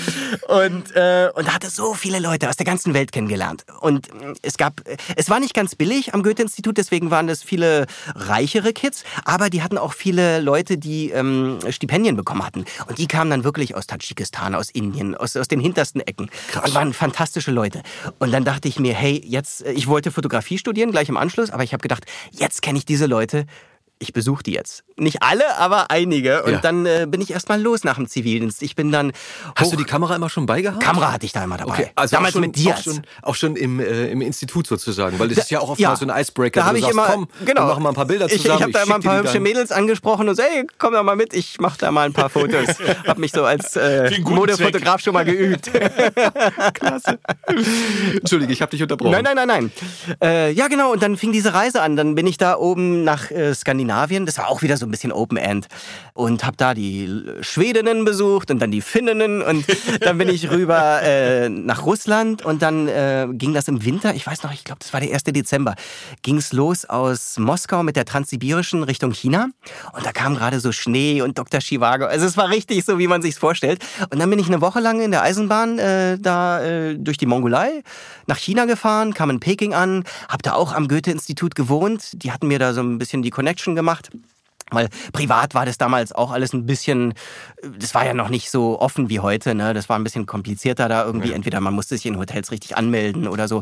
[0.47, 3.65] Und, äh, und hatte so viele Leute aus der ganzen Welt kennengelernt.
[3.79, 4.81] Und äh, es gab,
[5.15, 9.63] es war nicht ganz billig am Goethe-Institut, deswegen waren das viele reichere Kids, aber die
[9.63, 12.65] hatten auch viele Leute, die ähm, Stipendien bekommen hatten.
[12.87, 16.29] Und die kamen dann wirklich aus Tadschikistan, aus Indien, aus, aus den hintersten Ecken.
[16.63, 17.81] Und waren fantastische Leute.
[18.19, 21.49] Und dann dachte ich mir, hey, jetzt, äh, ich wollte Fotografie studieren, gleich im Anschluss,
[21.49, 23.45] aber ich habe gedacht, jetzt kenne ich diese Leute.
[23.97, 24.83] Ich besuche die jetzt.
[24.97, 26.43] Nicht alle, aber einige.
[26.43, 26.59] Und Ja.
[26.59, 28.61] dann äh, bin ich erstmal los nach dem Zivildienst.
[28.61, 29.13] Ich bin dann.
[29.55, 30.83] Hast du die Kamera immer schon beigehabt?
[30.83, 31.71] Kamera hatte ich da immer dabei.
[31.71, 32.79] Okay, also Damals schon, mit Diaz.
[32.79, 35.79] Auch schon, auch schon im, äh, im Institut sozusagen, weil das ist ja auch oft
[35.79, 35.95] Ja.
[35.95, 36.59] so ein Icebreaker.
[36.59, 37.61] Da habe ich sagst, immer, komm, genau.
[37.61, 38.57] wir machen mal ein paar Bilder Ich, zusammen.
[38.57, 39.39] ich habe da immer ein dir paar hübsche.
[39.39, 42.29] Mädels angesprochen und so, ey, komm doch mal mit, ich mache da mal ein paar
[42.29, 42.67] Fotos.
[43.07, 45.71] hab mich so als äh, Modefotograf schon mal geübt.
[48.13, 49.11] Entschuldige, ich habe dich unterbrochen.
[49.11, 49.71] Nein, nein, nein, nein.
[50.21, 50.91] Äh, ja, genau.
[50.91, 51.95] Und dann fing diese Reise an.
[51.95, 53.53] Dann bin ich da oben nach äh,
[53.85, 54.25] Skandinavien.
[54.25, 55.67] Das war auch wieder so ein bisschen Open End.
[56.13, 57.09] Und habe da die
[57.41, 59.41] Schwedinnen besucht und dann die Finninnen.
[59.41, 59.65] Und
[60.01, 62.43] dann bin ich rüber äh, nach Russland.
[62.43, 64.13] Und dann äh, ging das im Winter.
[64.15, 65.23] Ich weiß noch, ich glaube, das war der 1.
[65.23, 65.75] Dezember.
[66.23, 69.49] Ging es los aus Moskau mit der Transsibirischen Richtung China.
[69.93, 71.59] Und da kam gerade so Schnee und Dr.
[71.59, 72.05] Chivago.
[72.05, 73.83] Also es war richtig so, wie man sich's vorstellt.
[74.09, 77.25] Und dann bin ich eine Woche lang in der Eisenbahn äh, da äh, durch die
[77.25, 77.83] Mongolei
[78.27, 82.23] nach China gefahren, kam in Peking an, habe da auch am Goethe-Institut gewohnt.
[82.23, 84.09] Die hatten mir da so ein bisschen die Connection gemacht.
[84.71, 87.13] Weil privat war das damals auch alles ein bisschen,
[87.77, 89.75] das war ja noch nicht so offen wie heute, ne?
[89.75, 91.33] Das war ein bisschen komplizierter da irgendwie.
[91.33, 93.61] Entweder man musste sich in Hotels richtig anmelden oder so.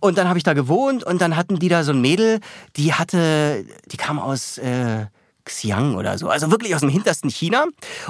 [0.00, 2.40] Und dann habe ich da gewohnt und dann hatten die da so ein Mädel,
[2.76, 5.06] die hatte, die kam aus äh,
[5.46, 7.64] Xi'an oder so, also wirklich aus dem hintersten China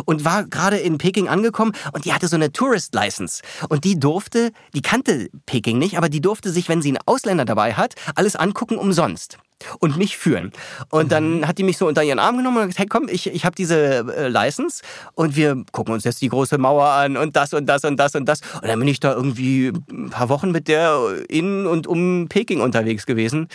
[0.05, 3.99] und war gerade in Peking angekommen und die hatte so eine Tourist License und die
[3.99, 7.95] durfte, die kannte Peking nicht, aber die durfte sich, wenn sie einen Ausländer dabei hat,
[8.17, 9.39] alles angucken umsonst
[9.79, 10.53] und mich führen.
[10.91, 13.27] Und dann hat die mich so unter ihren Arm genommen und gesagt, hey komm, ich,
[13.27, 14.83] ich habe diese äh, License
[15.15, 18.15] und wir gucken uns jetzt die große Mauer an und das und das und das
[18.15, 18.41] und das.
[18.61, 20.99] Und dann bin ich da irgendwie ein paar Wochen mit der
[21.29, 23.49] in und um Peking unterwegs gewesen,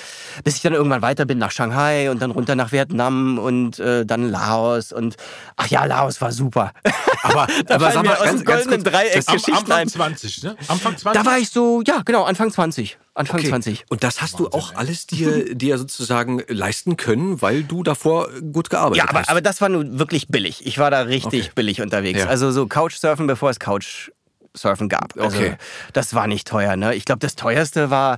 [0.43, 4.05] bis ich dann irgendwann weiter bin nach Shanghai und dann runter nach Vietnam und äh,
[4.05, 5.15] dann Laos und
[5.55, 6.71] ach ja, Laos war super.
[7.23, 9.87] Aber, Da aber sag mal, aus ganz, dem ganz goldenen kurz, Dreieck Geschichten Anfang ein.
[9.87, 10.55] 20, ne?
[10.67, 11.21] Anfang 20?
[11.21, 12.97] Da war ich so, ja genau, Anfang 20.
[13.17, 13.49] Anfang Okay.
[13.49, 13.85] 20.
[13.89, 18.69] Und das hast du auch alles dir, dir sozusagen leisten können, weil du davor gut
[18.69, 19.29] gearbeitet Ja, aber, hast.
[19.29, 20.65] aber das war nun wirklich billig.
[20.65, 21.51] Ich war da richtig Okay.
[21.55, 22.19] billig unterwegs.
[22.19, 22.27] Ja.
[22.27, 25.17] Also so Couchsurfen, bevor es Couchsurfen gab.
[25.17, 25.57] Also Okay.
[25.93, 26.75] das war nicht teuer.
[26.75, 26.95] Ne?
[26.95, 28.17] Ich glaube, das teuerste war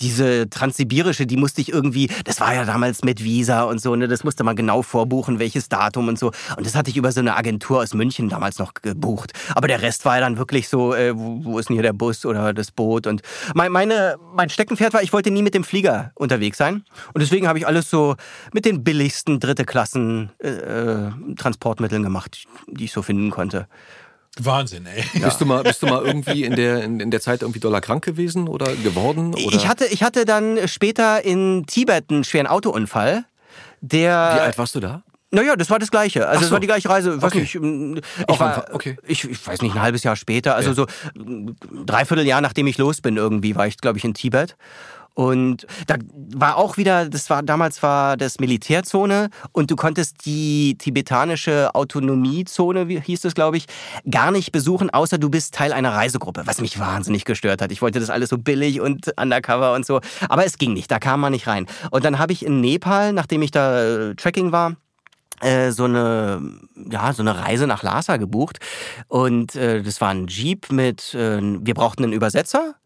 [0.00, 4.08] diese transsibirische, die musste ich irgendwie, das war ja damals mit Visa und so, ne,
[4.08, 6.32] das musste man genau vorbuchen, welches Datum und so.
[6.56, 9.32] Und das hatte ich über so eine Agentur aus München damals noch gebucht.
[9.54, 11.92] Aber der Rest war ja dann wirklich so, äh, wo, wo ist denn hier der
[11.92, 13.06] Bus oder das Boot?
[13.06, 13.22] Und
[13.54, 16.84] mein, meine, mein Steckenpferd war, ich wollte nie mit dem Flieger unterwegs sein.
[17.12, 18.16] Und deswegen habe ich alles so
[18.52, 23.68] mit den billigsten dritte Klassen äh, äh, Transportmitteln gemacht, die ich so finden konnte.
[24.44, 25.04] Wahnsinn, ey.
[25.20, 27.80] Bist, du mal, bist du mal irgendwie in der, in, in der Zeit irgendwie doller
[27.80, 29.34] krank gewesen oder geworden?
[29.34, 29.54] Oder?
[29.54, 33.24] Ich hatte, ich hatte dann später in Tibet einen schweren Autounfall.
[33.80, 35.02] Der, Wie alt warst du da?
[35.30, 36.26] Naja, das war das Gleiche.
[36.26, 36.52] Also so.
[36.52, 37.14] war die gleiche Reise.
[37.16, 37.40] Ich weiß Okay.
[37.40, 38.96] nicht, ähm, ich, Auch war, okay.
[39.06, 43.02] ich, ich weiß nicht, ein halbes Jahr später, also so ein Dreivierteljahr nachdem ich los
[43.02, 44.56] bin irgendwie, war ich, glaube ich, in Tibet.
[45.18, 45.96] Und da
[46.32, 52.86] war auch wieder, das war damals war das Militärzone und du konntest die tibetanische Autonomiezone,
[52.86, 53.66] wie hieß das, glaube ich,
[54.08, 57.72] gar nicht besuchen, außer du bist Teil einer Reisegruppe, was mich wahnsinnig gestört hat.
[57.72, 61.00] Ich wollte das alles so billig und undercover und so, aber es ging nicht, da
[61.00, 61.66] kam man nicht rein.
[61.90, 64.76] Und dann habe ich in Nepal, nachdem ich da äh, Tracking war,
[65.40, 66.60] äh, so eine
[66.92, 68.60] ja so eine Reise nach Lhasa gebucht
[69.08, 72.76] und äh, das war ein Jeep mit äh, wir brauchten einen Übersetzer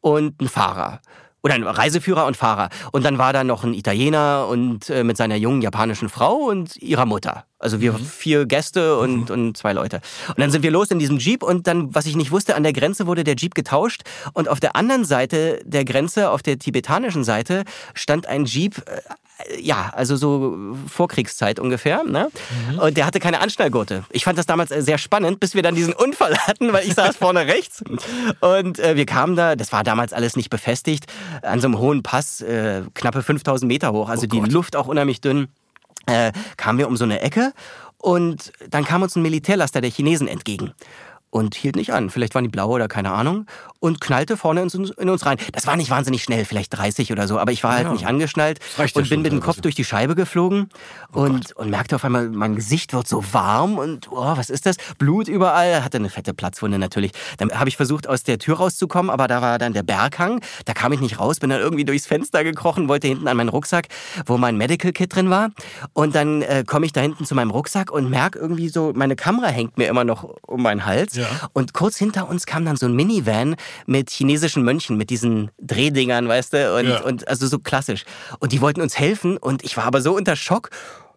[0.00, 1.00] und einen Fahrer
[1.48, 2.68] oder ein Reiseführer und Fahrer.
[2.92, 6.76] Und dann war da noch ein Italiener und äh, mit seiner jungen japanischen Frau und
[6.76, 7.44] ihrer Mutter.
[7.58, 8.04] Also wir mhm.
[8.04, 9.34] vier Gäste und, mhm.
[9.34, 10.00] und zwei Leute.
[10.28, 12.62] Und dann sind wir los in diesem Jeep und dann, was ich nicht wusste, an
[12.62, 16.58] der Grenze wurde der Jeep getauscht und auf der anderen Seite der Grenze, auf der
[16.58, 19.00] tibetanischen Seite, stand ein Jeep äh,
[19.60, 22.04] ja, also so Vorkriegszeit ungefähr.
[22.04, 22.30] Ne?
[22.70, 22.78] Mhm.
[22.78, 24.04] Und der hatte keine Anschnallgurte.
[24.10, 26.94] Ich fand das damals äh, sehr spannend, bis wir dann diesen Unfall hatten, weil ich
[26.94, 27.82] saß vorne rechts.
[28.40, 31.06] Und äh, wir kamen da, das war damals alles nicht befestigt,
[31.42, 34.88] an so einem hohen Pass, äh, knappe 5000 Meter hoch, also oh die Luft auch
[34.88, 35.48] unheimlich dünn,
[36.06, 37.52] äh, kamen wir um so eine Ecke
[37.98, 40.72] und dann kam uns ein Militärlaster der Chinesen entgegen
[41.30, 42.10] und hielt nicht an.
[42.10, 43.46] Vielleicht waren die blau oder keine Ahnung
[43.80, 45.36] und knallte vorne in uns, in uns rein.
[45.52, 47.92] Das war nicht wahnsinnig schnell, vielleicht 30 oder so, aber ich war halt ja.
[47.92, 48.60] nicht angeschnallt
[48.94, 50.70] und bin mit dem Kopf durch die Scheibe geflogen
[51.12, 54.66] oh und, und merkte auf einmal, mein Gesicht wird so warm und oh, was ist
[54.66, 54.76] das?
[54.98, 57.12] Blut überall, hatte eine fette Platzwunde natürlich.
[57.36, 60.72] Dann habe ich versucht, aus der Tür rauszukommen, aber da war dann der Berghang, da
[60.72, 63.88] kam ich nicht raus, bin dann irgendwie durchs Fenster gekrochen, wollte hinten an meinen Rucksack,
[64.26, 65.50] wo mein Medical Kit drin war
[65.92, 69.14] und dann äh, komme ich da hinten zu meinem Rucksack und merke irgendwie so, meine
[69.14, 71.50] Kamera hängt mir immer noch um meinen Hals ja.
[71.52, 76.28] Und kurz hinter uns kam dann so ein Minivan mit chinesischen Mönchen, mit diesen Drehdingern,
[76.28, 77.02] weißt du, und, ja.
[77.02, 78.04] und also so klassisch.
[78.38, 80.70] Und die wollten uns helfen und ich war aber so unter Schock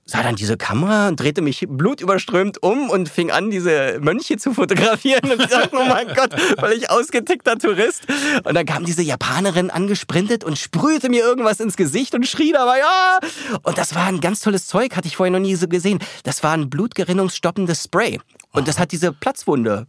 [0.05, 4.53] sah dann diese Kamera und drehte mich blutüberströmt um und fing an, diese Mönche zu
[4.53, 5.31] fotografieren.
[5.31, 8.03] Und ich dachte, oh mein Gott, völlig ausgetickter Tourist.
[8.43, 12.79] Und dann kam diese Japanerin angesprintet und sprühte mir irgendwas ins Gesicht und schrie dabei,
[12.79, 13.19] ja!
[13.63, 15.99] Und das war ein ganz tolles Zeug, hatte ich vorher noch nie so gesehen.
[16.23, 18.19] Das war ein blutgerinnungsstoppendes Spray.
[18.51, 19.87] Und das hat diese Platzwunde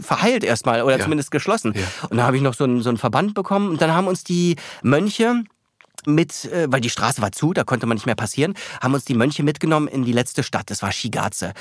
[0.00, 1.02] verheilt erstmal oder ja.
[1.02, 1.72] zumindest geschlossen.
[1.74, 1.82] Ja.
[2.10, 4.24] Und dann habe ich noch so einen, so einen Verband bekommen und dann haben uns
[4.24, 5.44] die Mönche
[6.06, 9.04] mit, äh, weil die Straße war zu, da konnte man nicht mehr passieren, haben uns
[9.04, 11.52] die Mönche mitgenommen in die letzte Stadt, das war Shigatse.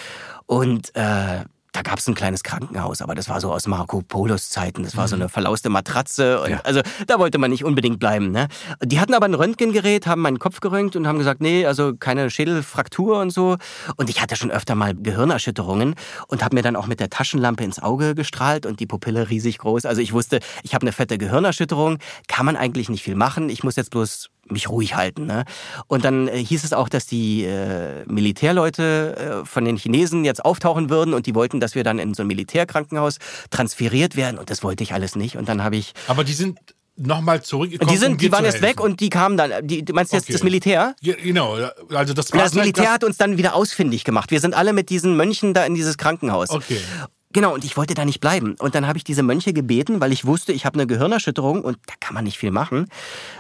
[0.46, 1.46] Und äh,
[1.78, 4.82] da gab es ein kleines Krankenhaus, aber das war so aus Marco Polos Zeiten.
[4.82, 5.10] Das war mhm.
[5.10, 6.44] so eine verlauste Matratze.
[6.50, 6.60] Ja.
[6.63, 8.32] Also da wollte man nicht unbedingt bleiben.
[8.32, 8.48] Ne?
[8.84, 12.32] Die hatten aber ein Röntgengerät, haben meinen Kopf geröntgt und haben gesagt, nee, also keine
[12.32, 13.58] Schädelfraktur und so.
[13.96, 15.94] Und ich hatte schon öfter mal Gehirnerschütterungen
[16.28, 19.60] und habe mir dann auch mit der Taschenlampe ins Auge gestrahlt und die Pupille riesig
[19.60, 19.86] groß.
[19.86, 23.50] Also ich wusste, ich habe eine fette Gehirnerschütterung, kann man eigentlich nicht viel machen.
[23.50, 25.26] Ich muss jetzt bloß mich ruhig halten.
[25.26, 25.46] Ne?
[25.88, 30.44] Und dann äh, hieß es auch, dass die äh, Militärleute äh, von den Chinesen jetzt
[30.44, 33.18] auftauchen würden und die wollten, dass wir dann in so ein Militärkrankenhaus
[33.50, 35.38] transferiert werden und das wollte ich alles nicht.
[35.38, 35.94] Und dann habe ich.
[36.08, 36.60] Aber die sind
[36.98, 37.92] nochmal zurückgekommen.
[37.92, 39.66] Die, sind, um die waren jetzt weg und die kamen dann.
[39.66, 40.34] Die, du meinst jetzt okay.
[40.34, 40.96] das Militär?
[41.02, 41.58] Ja, genau.
[41.94, 44.32] Also das, das Militär das hat uns dann wieder ausfindig gemacht.
[44.32, 46.50] Wir sind alle mit diesen Mönchen da in dieses Krankenhaus.
[46.50, 46.80] Okay.
[47.34, 48.56] Genau, und ich wollte da nicht bleiben.
[48.58, 51.78] Und dann habe ich diese Mönche gebeten, weil ich wusste, ich habe eine Gehirnerschütterung und
[51.86, 52.88] da kann man nicht viel machen.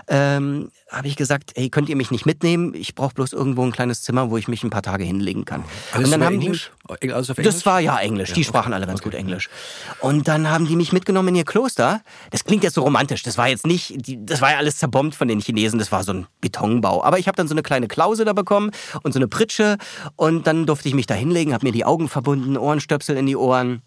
[0.09, 2.73] Ähm, habe ich gesagt, hey, könnt ihr mich nicht mitnehmen?
[2.73, 5.65] Ich brauche bloß irgendwo ein kleines Zimmer, wo ich mich ein paar Tage hinlegen kann.
[5.91, 6.71] Alles und dann haben Englisch?
[7.03, 7.45] Die, also Englisch?
[7.45, 8.29] Das war ja Englisch.
[8.29, 8.47] Ja, die okay.
[8.47, 9.09] sprachen alle ganz okay.
[9.09, 9.49] gut Englisch.
[9.99, 12.01] Und dann haben die mich mitgenommen in ihr Kloster.
[12.31, 13.21] Das klingt jetzt so romantisch.
[13.23, 15.77] Das war jetzt nicht, das war ja alles zerbombt von den Chinesen.
[15.77, 17.03] Das war so ein Betonbau.
[17.03, 18.71] Aber ich habe dann so eine kleine Klause da bekommen
[19.03, 19.77] und so eine Pritsche.
[20.15, 23.35] Und dann durfte ich mich da hinlegen, habe mir die Augen verbunden, Ohrenstöpsel in die
[23.35, 23.81] Ohren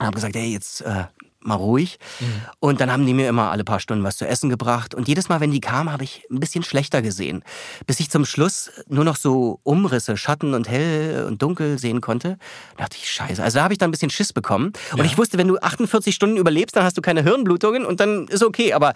[0.00, 1.04] und habe gesagt, hey, jetzt äh,
[1.42, 1.98] mal ruhig.
[2.20, 2.26] Mhm.
[2.60, 4.94] Und dann haben die mir immer alle paar Stunden was zu essen gebracht.
[4.94, 7.42] Und jedes Mal, wenn die kamen, habe ich ein bisschen schlechter gesehen.
[7.86, 12.36] Bis ich zum Schluss nur noch so Umrisse, Schatten und hell und dunkel sehen konnte.
[12.76, 13.42] Da dachte ich, scheiße.
[13.42, 14.72] Also da habe ich dann ein bisschen Schiss bekommen.
[14.92, 15.04] Und ja.
[15.04, 18.42] ich wusste, wenn du 48 Stunden überlebst, dann hast du keine Hirnblutungen und dann ist
[18.42, 18.74] okay.
[18.74, 18.94] Aber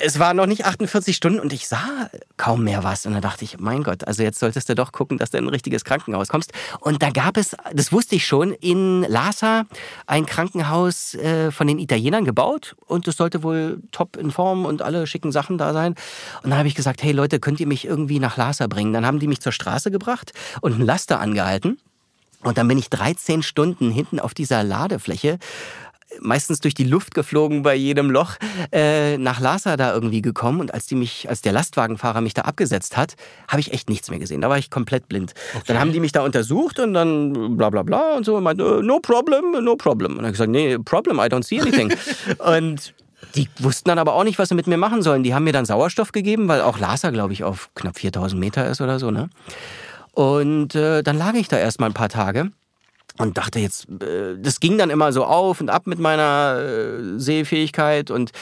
[0.00, 3.06] es war noch nicht 48 Stunden und ich sah kaum mehr was.
[3.06, 5.44] Und dann dachte ich, mein Gott, also jetzt solltest du doch gucken, dass du in
[5.44, 6.52] ein richtiges Krankenhaus kommst.
[6.80, 9.64] Und da gab es, das wusste ich schon, in Lhasa
[10.06, 14.66] ein Krankenhaus äh, von von den Italienern gebaut und es sollte wohl top in Form
[14.66, 15.96] und alle schicken Sachen da sein.
[16.44, 18.92] Und dann habe ich gesagt, hey Leute, könnt ihr mich irgendwie nach Lhasa bringen?
[18.92, 21.78] Dann haben die mich zur Straße gebracht und einen Laster angehalten.
[22.44, 25.38] Und dann bin ich 13 Stunden hinten auf dieser Ladefläche
[26.20, 28.36] meistens durch die Luft geflogen bei jedem Loch,
[28.72, 30.60] äh, nach Lhasa da irgendwie gekommen.
[30.60, 33.14] Und als die mich, als der Lastwagenfahrer mich da abgesetzt hat,
[33.48, 34.40] habe ich echt nichts mehr gesehen.
[34.40, 35.34] Da war ich komplett blind.
[35.54, 35.64] Okay.
[35.66, 38.62] Dann haben die mich da untersucht und dann bla bla bla und so und meinte,
[38.62, 40.12] äh, no problem, no problem.
[40.12, 41.92] Und dann habe ich gesagt, nee, problem, I don't see anything.
[42.38, 42.94] und
[43.34, 45.22] die wussten dann aber auch nicht, was sie mit mir machen sollen.
[45.22, 48.68] Die haben mir dann Sauerstoff gegeben, weil auch Lhasa, glaube ich, auf knapp 4000 Meter
[48.68, 49.10] ist oder so.
[49.10, 49.30] Ne?
[50.12, 52.50] Und äh, dann lag ich da erst mal ein paar Tage
[53.18, 57.18] und dachte jetzt, äh, das ging dann immer so auf und ab mit meiner äh,
[57.18, 58.32] Sehfähigkeit und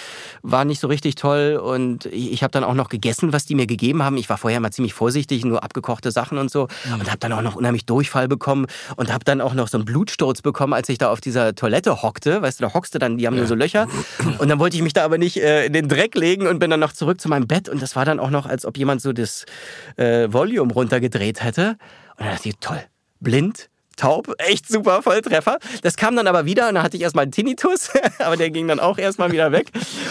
[0.43, 1.61] war nicht so richtig toll.
[1.63, 4.17] Und ich habe dann auch noch gegessen, was die mir gegeben haben.
[4.17, 6.69] Ich war vorher mal ziemlich vorsichtig, nur abgekochte Sachen und so.
[6.85, 7.01] Mhm.
[7.01, 9.85] Und habe dann auch noch unheimlich Durchfall bekommen und habe dann auch noch so einen
[9.85, 12.43] Blutsturz bekommen, als ich da auf dieser Toilette hockte.
[12.43, 13.41] Weißt du, da hockst du dann, die haben ja.
[13.41, 13.87] nur so Löcher.
[14.39, 16.71] Und dann wollte ich mich da aber nicht äh, in den Dreck legen und bin
[16.71, 17.69] dann noch zurück zu meinem Bett.
[17.69, 19.45] Und das war dann auch noch, als ob jemand so das
[19.97, 21.77] äh, Volume runtergedreht hätte.
[22.17, 22.83] Und dann dachte ich, toll,
[23.21, 25.59] blind, taub, echt super, Volltreffer.
[25.83, 28.69] Das kam dann aber wieder und dann hatte ich erstmal einen Tinnitus, aber der ging
[28.69, 29.71] dann auch erstmal wieder weg.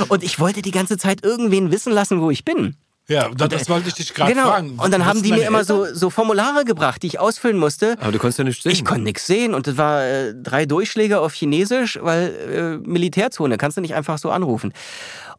[0.10, 2.76] Und ich wollte die ganze Zeit irgendwen wissen lassen, wo ich bin.
[3.08, 4.48] Ja, das, das wollte ich dich gerade genau.
[4.48, 4.80] fragen.
[4.80, 7.98] Und dann haben die mir immer so, so Formulare gebracht, die ich ausfüllen musste.
[8.00, 8.72] Aber du konntest ja nichts sehen.
[8.72, 13.58] Ich konnte nichts sehen und das war äh, drei Durchschläge auf Chinesisch, weil äh, Militärzone,
[13.58, 14.74] kannst du nicht einfach so anrufen.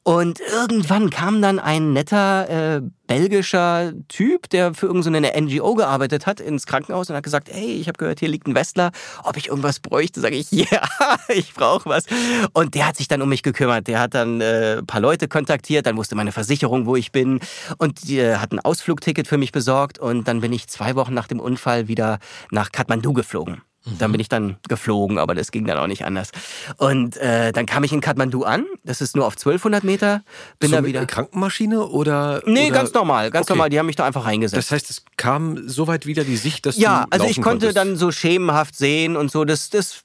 [0.02, 6.40] Und irgendwann kam dann ein netter äh, belgischer Typ, der für irgendeine NGO gearbeitet hat,
[6.40, 9.48] ins Krankenhaus und hat gesagt, hey, ich habe gehört, hier liegt ein Westler, ob ich
[9.48, 10.20] irgendwas bräuchte.
[10.20, 10.82] Sage ich, ja,
[11.28, 12.04] ich brauche was.
[12.52, 13.86] Und der hat sich dann um mich gekümmert.
[13.86, 17.40] Der hat dann äh, ein paar Leute kontaktiert, dann wusste meine Versicherung, wo ich bin
[17.78, 21.14] und die, äh, hat ein Ausflugticket für mich besorgt und dann bin ich zwei Wochen
[21.14, 22.18] nach dem Unfall wieder
[22.50, 23.62] nach Kathmandu geflogen.
[23.98, 26.30] Dann bin ich dann geflogen, aber das ging dann auch nicht anders.
[26.78, 28.64] Und äh, dann kam ich in Kathmandu an.
[28.82, 30.22] Das ist nur auf 1200 Meter.
[30.58, 31.04] Bin so da wieder.
[31.04, 32.42] Krankenmaschine oder?
[32.46, 32.70] Nee, oder?
[32.70, 33.52] ganz normal, ganz okay.
[33.52, 33.68] normal.
[33.68, 34.56] Die haben mich da einfach reingesetzt.
[34.56, 37.76] Das heißt, es kam soweit wieder die Sicht, dass ja, du also ich konnte konntest.
[37.76, 39.44] dann so schemenhaft sehen und so.
[39.44, 40.00] Das, das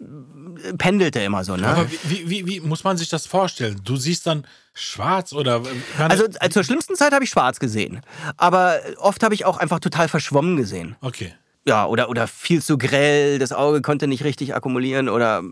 [0.78, 1.56] pendelte immer so.
[1.56, 1.68] Ne?
[1.68, 3.80] Aber wie, wie, wie muss man sich das vorstellen?
[3.86, 5.62] Du siehst dann schwarz oder?
[5.98, 8.02] Also zur schlimmsten Zeit habe ich schwarz gesehen,
[8.38, 10.98] aber oft habe ich auch einfach total verschwommen gesehen.
[11.02, 11.34] Okay
[11.70, 15.44] ja, oder, oder viel zu grell, das Auge konnte nicht richtig akkumulieren oder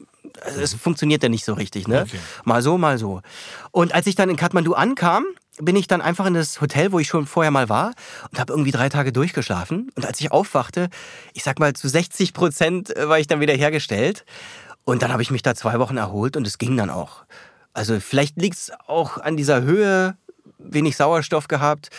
[0.59, 2.01] es funktionierte nicht so richtig, ne?
[2.07, 2.17] Okay.
[2.43, 3.21] Mal so, mal so.
[3.69, 5.25] Und als ich dann in Kathmandu ankam,
[5.59, 7.93] bin ich dann einfach in das Hotel, wo ich schon vorher mal war
[8.31, 9.91] und habe irgendwie drei Tage durchgeschlafen.
[9.95, 10.89] Und als ich aufwachte,
[11.33, 14.25] ich sag mal zu 60 Prozent war ich dann wieder hergestellt.
[14.85, 17.25] Und dann habe ich mich da zwei Wochen erholt und es ging dann auch.
[17.73, 20.17] Also vielleicht liegt es auch an dieser Höhe,
[20.57, 21.89] wenig Sauerstoff gehabt,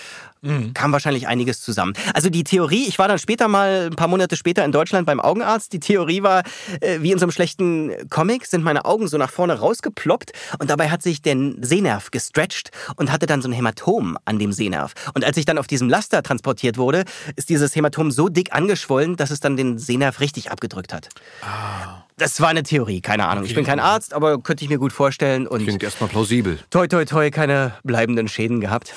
[0.42, 0.74] Mhm.
[0.74, 1.94] Kam wahrscheinlich einiges zusammen.
[2.14, 5.20] Also die Theorie, ich war dann später mal, ein paar Monate später in Deutschland beim
[5.20, 5.72] Augenarzt.
[5.72, 6.42] Die Theorie war,
[6.80, 10.70] äh, wie in so einem schlechten Comic, sind meine Augen so nach vorne rausgeploppt und
[10.70, 14.92] dabei hat sich der Sehnerv gestretcht und hatte dann so ein Hämatom an dem Sehnerv.
[15.14, 17.04] Und als ich dann auf diesem Laster transportiert wurde,
[17.36, 21.08] ist dieses Hämatom so dick angeschwollen, dass es dann den Sehnerv richtig abgedrückt hat.
[21.42, 22.07] Ah.
[22.18, 23.44] Das war eine Theorie, keine Ahnung.
[23.44, 23.50] Okay.
[23.50, 25.46] Ich bin kein Arzt, aber könnte ich mir gut vorstellen.
[25.46, 26.58] Und Klingt erstmal plausibel.
[26.70, 28.92] Toi, toi, toi, keine bleibenden Schäden gehabt.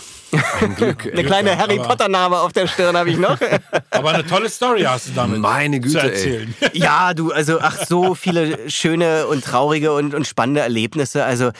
[0.60, 1.06] Ein Glück.
[1.12, 3.38] eine kleine Harry Potter-Name auf der Stirn habe ich noch.
[3.92, 6.56] aber eine tolle Story hast du damit Meine Güte, zu erzählen.
[6.60, 6.70] Ey.
[6.82, 11.24] Ja, du, also ach, so viele schöne und traurige und, und spannende Erlebnisse.
[11.24, 11.52] Also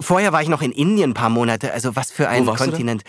[0.00, 1.72] vorher war ich noch in Indien ein paar Monate.
[1.72, 3.02] Also was für ein Kontinent.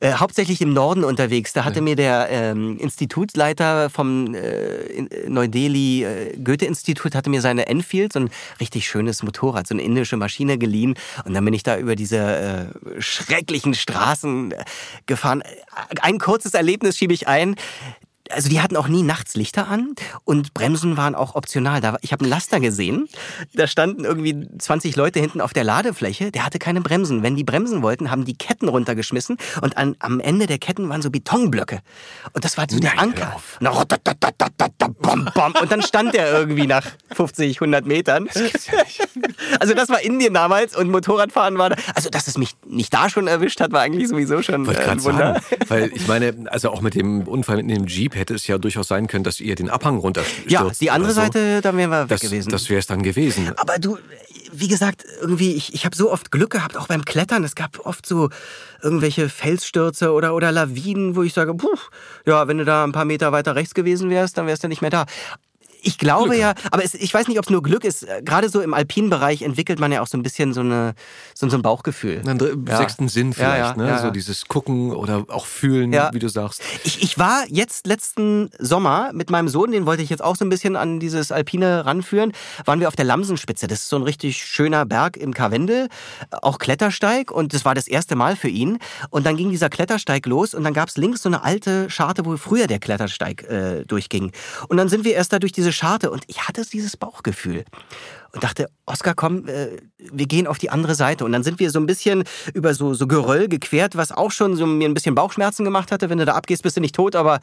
[0.00, 1.52] Äh, hauptsächlich im Norden unterwegs.
[1.52, 1.82] Da hatte ja.
[1.82, 8.30] mir der ähm, Institutsleiter vom äh, Neu-Delhi äh, Goethe-Institut hatte mir seine Enfield, so ein
[8.58, 10.94] richtig schönes Motorrad, so eine indische Maschine geliehen.
[11.24, 14.64] Und dann bin ich da über diese äh, schrecklichen Straßen äh,
[15.06, 15.44] gefahren.
[16.00, 17.54] Ein kurzes Erlebnis schiebe ich ein
[18.30, 21.98] also die hatten auch nie nachts Lichter an und Bremsen waren auch optional.
[22.02, 23.08] ich habe einen Laster gesehen,
[23.54, 27.22] da standen irgendwie 20 Leute hinten auf der Ladefläche, der hatte keine Bremsen.
[27.22, 31.02] Wenn die bremsen wollten, haben die Ketten runtergeschmissen und an, am Ende der Ketten waren
[31.02, 31.80] so Betonblöcke.
[32.32, 33.36] Und das war so der Anker.
[35.60, 38.28] Und dann stand der irgendwie nach 50, 100 Metern.
[39.60, 41.76] Also das war Indien damals und Motorradfahren war da.
[41.94, 45.04] Also dass es mich nicht da schon erwischt hat, war eigentlich sowieso schon äh, ein
[45.04, 45.34] Wunder.
[45.34, 48.58] Sagen, weil ich meine, also auch mit dem Unfall mit dem Jeep hätte es ja
[48.58, 50.50] durchaus sein können, dass ihr den Abhang runterstürzt.
[50.50, 51.20] Ja, die andere so.
[51.20, 52.50] Seite, da wären wir das, weg gewesen.
[52.50, 53.52] Das wäre es dann gewesen.
[53.56, 53.98] Aber du,
[54.52, 57.44] wie gesagt, irgendwie, ich, ich habe so oft Glück gehabt, auch beim Klettern.
[57.44, 58.30] Es gab oft so
[58.82, 61.76] irgendwelche Felsstürze oder, oder Lawinen, wo ich sage, puh,
[62.26, 64.82] ja, wenn du da ein paar Meter weiter rechts gewesen wärst, dann wärst du nicht
[64.82, 65.06] mehr da.
[65.86, 66.40] Ich glaube Glück.
[66.40, 68.06] ja, aber es, ich weiß nicht, ob es nur Glück ist.
[68.22, 70.94] Gerade so im alpinen Bereich entwickelt man ja auch so ein bisschen so, eine,
[71.34, 72.22] so, so ein Bauchgefühl.
[72.26, 72.78] Einen ja.
[72.78, 73.98] sechsten Sinn vielleicht, ja, ja, ne?
[74.00, 76.62] so dieses Gucken oder auch Fühlen, wie du sagst.
[76.84, 80.44] Ich, ich war jetzt letzten Sommer mit meinem Sohn, den wollte ich jetzt auch so
[80.44, 82.32] ein bisschen an dieses Alpine ranführen,
[82.64, 83.66] waren wir auf der Lamsenspitze.
[83.66, 85.88] Das ist so ein richtig schöner Berg im Karwendel,
[86.30, 88.78] auch Klettersteig und das war das erste Mal für ihn.
[89.10, 92.24] Und dann ging dieser Klettersteig los und dann gab es links so eine alte Scharte,
[92.24, 94.32] wo früher der Klettersteig äh, durchging.
[94.68, 97.64] Und dann sind wir erst da durch diese Scharte und ich hatte dieses Bauchgefühl
[98.34, 99.68] und dachte, Oskar, komm, äh,
[99.98, 101.24] wir gehen auf die andere Seite.
[101.24, 104.56] Und dann sind wir so ein bisschen über so, so Geröll gequert, was auch schon
[104.56, 106.10] so mir ein bisschen Bauchschmerzen gemacht hatte.
[106.10, 107.40] Wenn du da abgehst, bist du nicht tot, aber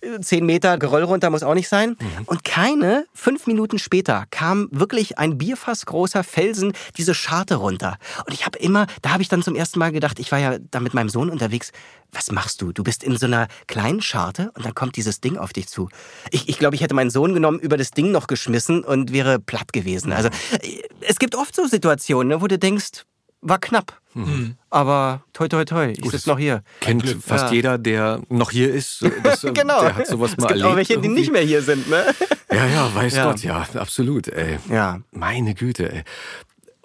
[0.00, 1.90] äh, zehn Meter Geröll runter muss auch nicht sein.
[1.90, 2.24] Mhm.
[2.26, 7.96] Und keine fünf Minuten später kam wirklich ein Bierfass großer Felsen diese Scharte runter.
[8.26, 10.58] Und ich habe immer, da habe ich dann zum ersten Mal gedacht, ich war ja
[10.70, 11.70] da mit meinem Sohn unterwegs,
[12.14, 12.72] was machst du?
[12.72, 15.88] Du bist in so einer kleinen Scharte und dann kommt dieses Ding auf dich zu.
[16.30, 19.38] Ich, ich glaube, ich hätte meinen Sohn genommen, über das Ding noch geschmissen und wäre
[19.38, 20.12] platt gewesen.
[20.12, 23.04] Also äh, es gibt oft so Situationen, ne, wo du denkst,
[23.40, 24.00] war knapp.
[24.14, 24.56] Mhm.
[24.70, 26.62] Aber toi, toi, toi, ich sitze noch hier.
[26.80, 27.52] Kennt fast ja.
[27.52, 29.04] jeder, der noch hier ist.
[29.22, 29.80] Das, genau.
[29.80, 30.66] Der hat sowas mal es gibt erlebt.
[30.66, 32.04] auch welche, die nicht mehr hier sind, ne?
[32.50, 33.24] Ja, ja, weiß ja.
[33.24, 34.58] Gott, ja, absolut, ey.
[34.70, 35.00] Ja.
[35.10, 36.04] Meine Güte, ey.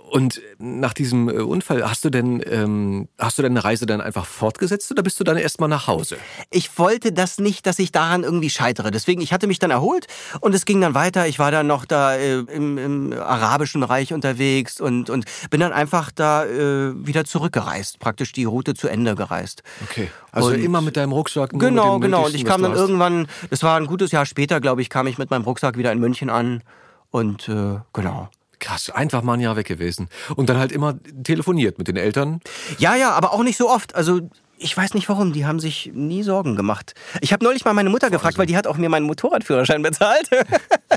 [0.10, 4.26] Und nach diesem äh, Unfall, hast du denn, ähm, hast du deine Reise dann einfach
[4.26, 6.18] fortgesetzt oder bist du dann erstmal nach Hause?
[6.49, 8.89] Ich wollte das nicht, dass ich daran irgendwie scheitere.
[8.89, 10.07] Deswegen, ich hatte mich dann erholt
[10.41, 11.28] und es ging dann weiter.
[11.28, 15.74] Ich war dann noch da äh, im, im, arabischen Reich unterwegs und, und bin dann
[15.74, 19.62] einfach da äh, wieder zurückgereist, praktisch die Route zu Ende gereist.
[19.84, 20.10] Okay.
[20.32, 21.51] Also und immer mit deinem Rucksack?
[21.53, 22.26] Genau, genau.
[22.26, 25.18] Und ich kam dann irgendwann, das war ein gutes Jahr später, glaube ich, kam ich
[25.18, 26.64] mit meinem Rucksack wieder in München an.
[27.12, 28.30] Und äh, genau.
[28.60, 30.10] Krass, einfach mal ein Jahr weg gewesen.
[30.36, 32.41] Und dann halt immer telefoniert mit den Eltern.
[32.78, 33.95] Ja, ja, aber auch nicht so oft.
[33.95, 34.22] Also
[34.60, 36.93] ich weiß nicht warum, die haben sich nie Sorgen gemacht.
[37.22, 40.30] Ich habe neulich mal meine Mutter gefragt, weil die hat auch mir meinen Motorradführerschein bezahlt.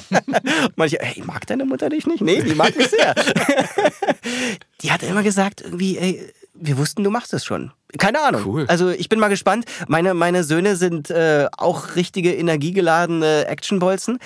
[0.77, 2.21] Manche, hey, mag deine Mutter dich nicht?
[2.21, 3.15] Nee, die mag mich sehr.
[4.83, 7.73] die hat immer gesagt, irgendwie, ey, wir wussten, du machst es schon.
[7.99, 8.43] Keine Ahnung.
[8.45, 8.65] Cool.
[8.69, 9.65] Also ich bin mal gespannt.
[9.87, 14.19] Meine, meine Söhne sind äh, auch richtige energiegeladene Actionbolzen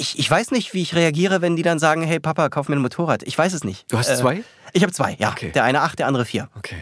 [0.00, 2.76] ich, ich weiß nicht, wie ich reagiere, wenn die dann sagen, hey Papa, kauf mir
[2.76, 3.22] ein Motorrad.
[3.22, 3.90] Ich weiß es nicht.
[3.92, 4.42] Du hast äh, zwei?
[4.72, 5.30] Ich habe zwei, ja.
[5.30, 5.52] Okay.
[5.52, 6.48] Der eine acht, der andere vier.
[6.56, 6.76] Okay.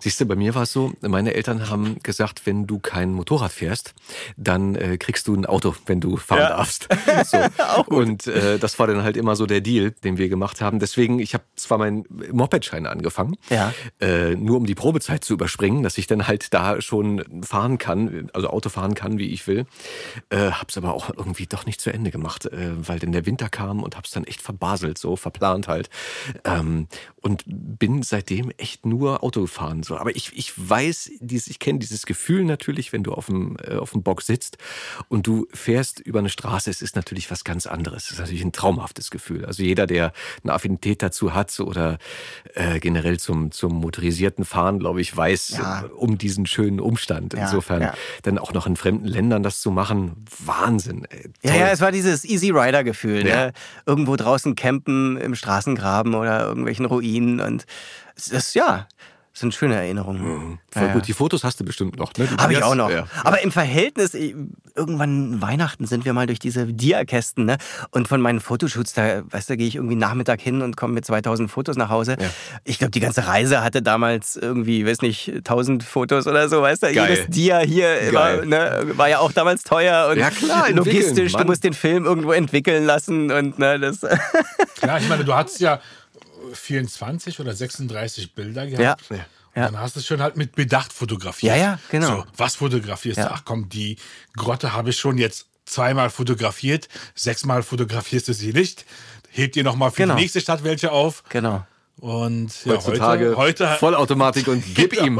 [0.00, 3.52] Siehst du, bei mir war es so, meine Eltern haben gesagt, wenn du kein Motorrad
[3.52, 3.94] fährst,
[4.36, 6.48] dann äh, kriegst du ein Auto, wenn du fahren ja.
[6.48, 6.88] darfst.
[7.26, 7.38] So.
[7.86, 10.78] Und äh, das war dann halt immer so der Deal, den wir gemacht haben.
[10.78, 13.72] Deswegen, ich habe zwar meinen Mopedschein angefangen, ja.
[14.00, 18.30] äh, nur um die Probezeit zu überspringen, dass ich dann halt da schon fahren kann,
[18.32, 19.66] also Auto fahren kann, wie ich will.
[20.28, 23.48] Äh, hab's aber auch irgendwie doch nicht zu Ende gemacht, äh, weil dann der Winter
[23.48, 25.88] kam und hab's dann echt verbaselt, so verplant halt.
[26.44, 26.86] Ähm,
[27.22, 29.82] und bin seitdem echt nur Auto gefahren fahren.
[29.82, 29.96] So.
[29.96, 33.76] Aber ich, ich weiß, dieses, ich kenne dieses Gefühl natürlich, wenn du auf dem, äh,
[33.76, 34.58] auf dem Bock sitzt
[35.08, 38.04] und du fährst über eine Straße, es ist natürlich was ganz anderes.
[38.04, 39.44] Es ist natürlich ein traumhaftes Gefühl.
[39.44, 40.12] Also jeder, der
[40.44, 41.98] eine Affinität dazu hat oder
[42.54, 45.82] äh, generell zum, zum motorisierten Fahren, glaube ich, weiß ja.
[45.82, 47.34] Äh, um diesen schönen Umstand.
[47.34, 47.94] Insofern ja.
[48.22, 51.06] dann auch noch in fremden Ländern das zu machen, Wahnsinn.
[51.10, 53.24] Ey, ja, ja, es war dieses Easy Rider-Gefühl.
[53.24, 53.52] Ne?
[53.86, 57.64] Irgendwo draußen campen im Straßengraben oder irgendwelchen Ruinen und
[58.16, 58.96] es ist ja, das
[59.38, 60.22] sind schöne Erinnerungen.
[60.22, 60.58] Mhm.
[60.70, 61.06] Voll ja, gut.
[61.06, 62.28] Die Fotos hast du bestimmt noch, ne?
[62.38, 62.90] Habe ich auch noch.
[62.90, 63.06] Ja.
[63.22, 67.58] Aber im Verhältnis, irgendwann Weihnachten sind wir mal durch diese Diakästen, ne?
[67.90, 71.04] Und von meinen Fotoshoots, da, weißt du, gehe ich irgendwie Nachmittag hin und komme mit
[71.04, 72.16] 2000 Fotos nach Hause.
[72.18, 72.28] Ja.
[72.64, 76.84] Ich glaube, die ganze Reise hatte damals irgendwie, weiß nicht, 1000 Fotos oder so, weißt
[76.84, 76.94] du?
[76.94, 77.10] Geil.
[77.10, 81.32] Jedes Dia hier war, ne, war ja auch damals teuer und ja, klar, logistisch.
[81.32, 84.00] Du musst den Film irgendwo entwickeln lassen und, ne, das.
[84.78, 85.80] Klar, ich meine, du hattest ja
[86.52, 89.04] 24 oder 36 Bilder gehabt.
[89.10, 89.16] Ja.
[89.66, 91.56] Und dann hast du es schon halt mit Bedacht fotografiert.
[91.56, 92.08] Ja, ja, genau.
[92.08, 93.28] So, was fotografierst ja.
[93.28, 93.34] du?
[93.34, 93.96] Ach komm, die
[94.36, 98.84] Grotte habe ich schon jetzt zweimal fotografiert, sechsmal fotografierst du sie nicht.
[99.30, 100.14] Hebt ihr nochmal für genau.
[100.14, 101.24] die nächste Stadt welche auf.
[101.30, 101.66] Genau.
[102.00, 105.18] Und ja, heutzutage heute, heute Vollautomatik und gib ihm.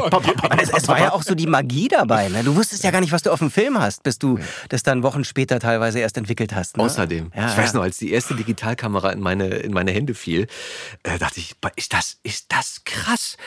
[0.61, 2.29] es, es, war ja auch so die Magie dabei.
[2.29, 2.45] Ne?
[2.45, 5.03] Du wusstest ja gar nicht, was du auf dem Film hast, bis du das dann
[5.03, 6.77] Wochen später teilweise erst entwickelt hast.
[6.77, 6.83] Ne?
[6.83, 10.49] Außerdem, ja, ich weiß noch, als die erste Digitalkamera in meine, in meine Hände fiel,
[11.03, 13.39] äh, dachte ich, ist das, ist das krass.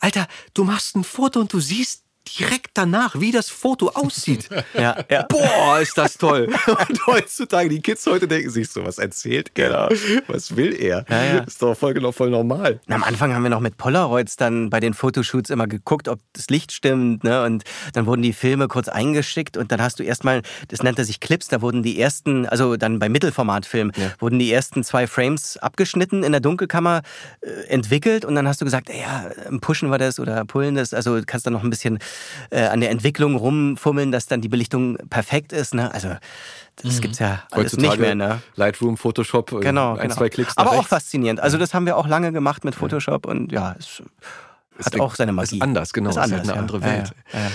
[0.00, 2.04] Alter, du machst ein Foto und du siehst
[2.36, 4.48] direkt danach, wie das Foto aussieht.
[4.74, 5.22] ja, ja.
[5.28, 6.48] Boah, ist das toll.
[6.66, 9.88] Und heutzutage, die Kids heute denken sich so, was erzählt er?
[10.26, 11.04] Was will er?
[11.08, 11.38] Ja, ja.
[11.40, 12.80] Ist doch voll, genau, voll normal.
[12.88, 16.48] am Anfang haben wir noch mit Polaroids dann bei den Fotoshoots immer geguckt, ob das
[16.50, 17.24] Licht stimmt.
[17.24, 17.44] Ne?
[17.44, 21.20] Und dann wurden die Filme kurz eingeschickt und dann hast du erstmal, das nannte sich
[21.20, 24.12] Clips, da wurden die ersten, also dann beim Mittelformatfilm, ja.
[24.18, 27.02] wurden die ersten zwei Frames abgeschnitten in der Dunkelkammer
[27.40, 30.94] äh, entwickelt und dann hast du gesagt, ja, pushen wir das oder pullen das.
[30.94, 31.98] Also kannst dann noch ein bisschen
[32.50, 35.74] äh, an der Entwicklung rumfummeln, dass dann die Belichtung perfekt ist.
[35.74, 35.92] Ne?
[35.92, 36.16] Also
[36.82, 37.00] das mhm.
[37.00, 38.14] gibt's ja alles Heutzutage nicht mehr.
[38.14, 38.42] Ne?
[38.56, 40.14] Lightroom, Photoshop, äh, genau, ein, genau.
[40.14, 40.56] zwei Klicks.
[40.56, 40.84] Aber rechts.
[40.84, 41.40] auch faszinierend.
[41.40, 44.02] Also das haben wir auch lange gemacht mit Photoshop und ja, es
[44.86, 45.56] hat auch seine Magie.
[45.56, 46.10] Ist anders, genau.
[46.10, 46.60] Ist, anders, ist halt eine ja.
[46.60, 47.12] andere Welt.
[47.32, 47.50] Ja, ja.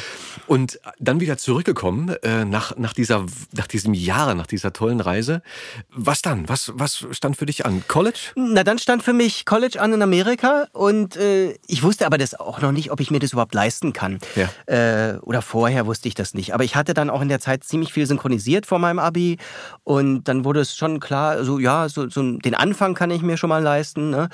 [0.48, 5.42] Und dann wieder zurückgekommen äh, nach, nach, dieser, nach diesem Jahr, nach dieser tollen Reise.
[5.90, 6.50] Was dann?
[6.50, 7.84] Was, was stand für dich an?
[7.88, 8.32] College?
[8.36, 12.38] Na, dann stand für mich College an in Amerika und äh, ich wusste aber das
[12.40, 14.20] auch noch nicht, ob ich mir das überhaupt leisten kann.
[14.66, 16.54] Äh, oder vorher wusste ich das nicht.
[16.54, 19.38] Aber ich hatte dann auch in der Zeit ziemlich viel synchronisiert vor meinem Abi
[19.84, 23.38] und dann wurde es schon klar, so ja, so, so den Anfang kann ich mir
[23.38, 24.10] schon mal leisten.
[24.10, 24.30] Ne?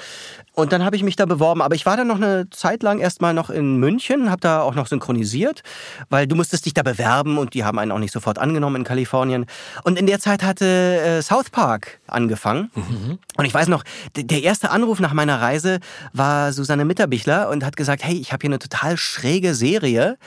[0.59, 2.99] Und dann habe ich mich da beworben, aber ich war dann noch eine Zeit lang
[2.99, 5.63] erstmal noch in München, habe da auch noch synchronisiert,
[6.09, 8.83] weil du musstest dich da bewerben und die haben einen auch nicht sofort angenommen in
[8.83, 9.45] Kalifornien.
[9.83, 12.71] Und in der Zeit hatte äh, South Park angefangen.
[12.75, 13.19] Mhm.
[13.37, 13.83] Und ich weiß noch,
[14.15, 15.79] der erste Anruf nach meiner Reise
[16.13, 20.17] war Susanne Mitterbichler und hat gesagt, hey, ich habe hier eine total schräge Serie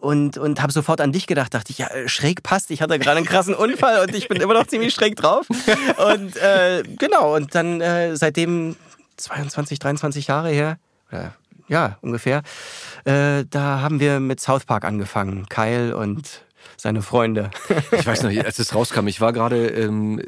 [0.00, 2.98] und, und habe sofort an dich gedacht, dachte ich, ja, äh, schräg passt, ich hatte
[2.98, 5.46] gerade einen krassen Unfall und ich bin immer noch ziemlich schräg drauf.
[6.12, 8.76] Und äh, genau, und dann äh, seitdem
[9.18, 10.78] 22, 23 Jahre her,
[11.10, 11.32] oder,
[11.68, 12.42] ja, ungefähr,
[13.04, 15.46] äh, da haben wir mit South Park angefangen.
[15.48, 16.42] Kyle und
[16.76, 17.50] seine Freunde.
[17.92, 20.22] ich weiß noch, als es rauskam, ich war gerade ähm,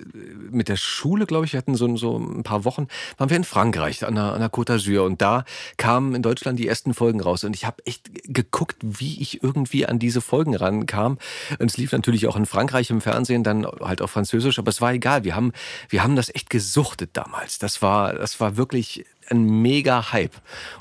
[0.50, 2.88] mit der Schule, glaube ich, wir hatten so, so ein paar Wochen,
[3.18, 5.44] waren wir in Frankreich an der, an der Côte d'Azur und da
[5.76, 9.86] kamen in Deutschland die ersten Folgen raus und ich habe echt geguckt, wie ich irgendwie
[9.86, 11.18] an diese Folgen rankam.
[11.58, 14.80] Und es lief natürlich auch in Frankreich im Fernsehen, dann halt auf Französisch, aber es
[14.80, 15.24] war egal.
[15.24, 15.52] Wir haben,
[15.88, 17.58] wir haben das echt gesuchtet damals.
[17.58, 20.34] Das war, das war wirklich ein mega Hype.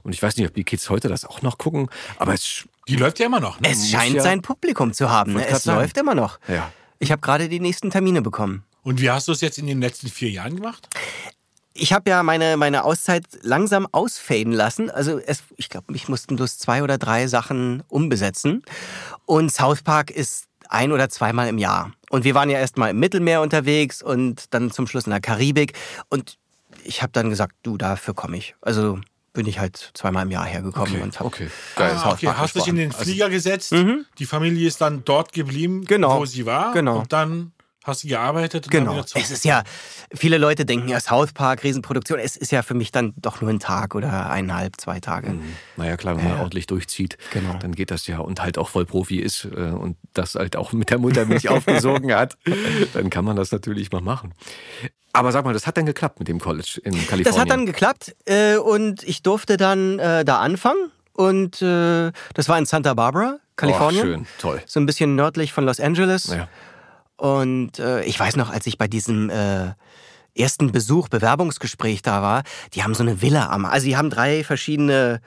[0.03, 2.95] Und ich weiß nicht, ob die Kids heute das auch noch gucken, aber es die
[2.95, 3.59] läuft ja immer noch.
[3.59, 3.69] Ne?
[3.71, 5.33] Es scheint ja sein Publikum zu haben.
[5.33, 5.47] Ne?
[5.47, 6.39] Es läuft immer noch.
[6.47, 6.71] Ja.
[6.97, 8.63] Ich habe gerade die nächsten Termine bekommen.
[8.83, 10.87] Und wie hast du es jetzt in den letzten vier Jahren gemacht?
[11.73, 14.89] Ich habe ja meine, meine Auszeit langsam ausfaden lassen.
[14.89, 18.63] Also es, ich glaube, ich mussten bloß zwei oder drei Sachen umbesetzen.
[19.25, 21.91] Und South Park ist ein oder zweimal im Jahr.
[22.09, 25.21] Und wir waren ja erst mal im Mittelmeer unterwegs und dann zum Schluss in der
[25.21, 25.73] Karibik.
[26.09, 26.37] Und
[26.83, 28.55] ich habe dann gesagt, du, dafür komme ich.
[28.61, 28.99] Also
[29.33, 31.49] bin ich halt zweimal im Jahr hergekommen okay, und habe okay.
[31.75, 31.95] Geil.
[31.95, 32.27] Ah, okay.
[32.27, 34.05] Hast dich in den Flieger also, gesetzt, mhm.
[34.17, 36.19] die Familie ist dann dort geblieben, genau.
[36.19, 36.99] wo sie war genau.
[36.99, 37.51] und dann
[37.83, 38.65] hast du gearbeitet.
[38.65, 38.99] Und genau.
[38.99, 39.63] Es ist ja,
[40.13, 42.19] viele Leute denken ja South Park, Riesenproduktion.
[42.19, 45.31] Es ist ja für mich dann doch nur ein Tag oder eineinhalb, zwei Tage.
[45.31, 45.53] Mhm.
[45.77, 46.39] Naja, klar, wenn man ja.
[46.41, 47.57] ordentlich durchzieht, genau.
[47.59, 50.73] dann geht das ja und halt auch voll Profi ist äh, und das halt auch
[50.73, 52.37] mit der Mutter mich aufgesogen hat,
[52.93, 54.33] dann kann man das natürlich mal machen.
[55.11, 57.23] Aber sag mal, das hat dann geklappt mit dem College in Kalifornien?
[57.23, 62.47] Das hat dann geklappt äh, und ich durfte dann äh, da anfangen und äh, das
[62.47, 64.01] war in Santa Barbara, Kalifornien.
[64.01, 64.61] Oh, schön, toll.
[64.67, 66.27] So ein bisschen nördlich von Los Angeles.
[66.27, 66.47] Ja.
[67.19, 69.73] Und äh, ich weiß noch, als ich bei diesem äh,
[70.35, 72.43] ersten Besuch, Bewerbungsgespräch da war,
[72.73, 75.19] die haben so eine Villa am, also die haben drei verschiedene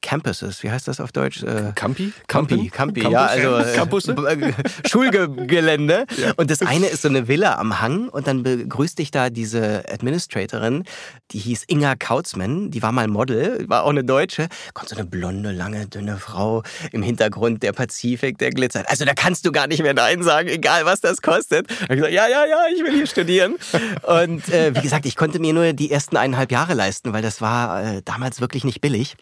[0.00, 1.42] Campuses, wie heißt das auf Deutsch?
[1.42, 2.12] Äh, Campi?
[2.26, 4.12] Campi, Campi, ja, also äh, Campusse?
[4.12, 4.52] Äh,
[4.88, 6.06] Schulgelände.
[6.16, 6.32] Ja.
[6.36, 9.84] Und das eine ist so eine Villa am Hang und dann begrüßt dich da diese
[9.90, 10.84] Administratorin,
[11.30, 15.04] die hieß Inga Kautzmann, die war mal Model, war auch eine Deutsche, kommt so eine
[15.04, 18.88] blonde, lange, dünne Frau im Hintergrund, der Pazifik, der glitzert.
[18.88, 21.68] Also da kannst du gar nicht mehr Nein sagen, egal was das kostet.
[21.70, 23.56] Da ich gesagt, ja, ja, ja, ich will hier studieren.
[24.02, 27.40] Und äh, wie gesagt, ich konnte mir nur die ersten eineinhalb Jahre leisten, weil das
[27.40, 29.16] war äh, damals wirklich nicht billig.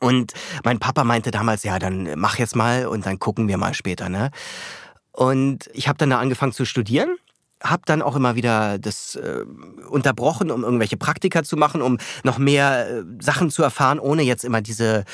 [0.00, 0.32] Und
[0.64, 4.08] mein Papa meinte damals, ja, dann mach jetzt mal und dann gucken wir mal später.
[4.08, 4.30] Ne?
[5.12, 7.16] Und ich habe dann da angefangen zu studieren
[7.62, 9.44] habe dann auch immer wieder das äh,
[9.88, 14.44] unterbrochen, um irgendwelche Praktika zu machen, um noch mehr äh, Sachen zu erfahren, ohne jetzt
[14.44, 15.04] immer diese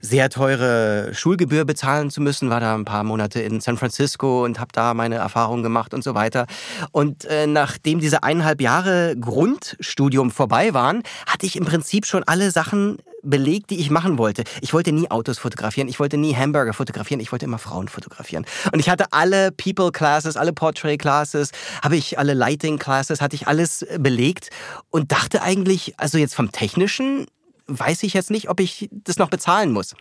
[0.00, 2.50] sehr teure Schulgebühr bezahlen zu müssen.
[2.50, 6.02] War da ein paar Monate in San Francisco und habe da meine Erfahrungen gemacht und
[6.02, 6.46] so weiter.
[6.90, 12.50] Und äh, nachdem diese eineinhalb Jahre Grundstudium vorbei waren, hatte ich im Prinzip schon alle
[12.50, 14.44] Sachen belegt, die ich machen wollte.
[14.60, 18.44] Ich wollte nie Autos fotografieren, ich wollte nie Hamburger fotografieren, ich wollte immer Frauen fotografieren.
[18.72, 23.36] Und ich hatte alle People Classes, alle Portrait Classes, habe ich alle Lighting Classes, hatte
[23.36, 24.50] ich alles belegt
[24.90, 27.26] und dachte eigentlich, also jetzt vom technischen
[27.66, 29.94] weiß ich jetzt nicht, ob ich das noch bezahlen muss.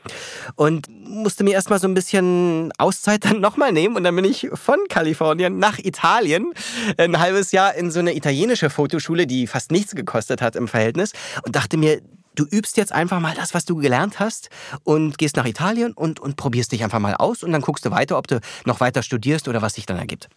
[0.55, 3.95] Und musste mir erstmal so ein bisschen Auszeit dann nochmal nehmen.
[3.95, 6.53] Und dann bin ich von Kalifornien nach Italien
[6.97, 11.13] ein halbes Jahr in so eine italienische Fotoschule, die fast nichts gekostet hat im Verhältnis.
[11.45, 12.01] Und dachte mir,
[12.35, 14.49] du übst jetzt einfach mal das, was du gelernt hast
[14.83, 17.91] und gehst nach Italien und, und probierst dich einfach mal aus und dann guckst du
[17.91, 20.29] weiter, ob du noch weiter studierst oder was sich dann ergibt.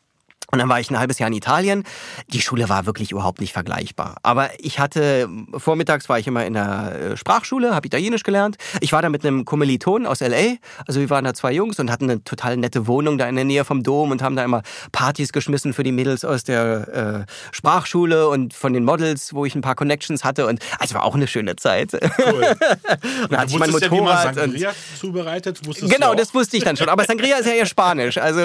[0.55, 1.83] Und dann war ich ein halbes Jahr in Italien.
[2.29, 4.19] Die Schule war wirklich überhaupt nicht vergleichbar.
[4.23, 8.57] Aber ich hatte, vormittags war ich immer in der äh, Sprachschule, habe Italienisch gelernt.
[8.79, 10.55] Ich war da mit einem Kommiliton aus L.A.,
[10.87, 13.45] also wir waren da zwei Jungs und hatten eine total nette Wohnung da in der
[13.45, 17.33] Nähe vom Dom und haben da immer Partys geschmissen für die Mädels aus der äh,
[17.51, 20.47] Sprachschule und von den Models, wo ich ein paar Connections hatte.
[20.47, 21.95] Und also war auch eine schöne Zeit.
[21.95, 22.45] Cool.
[23.23, 24.37] und da hatte ich mein Motorrad.
[24.37, 25.61] Ja, wie man zubereitet?
[25.81, 26.89] genau, das wusste ich dann schon.
[26.89, 28.19] Aber Sangria ist ja eher Spanisch.
[28.19, 28.41] Also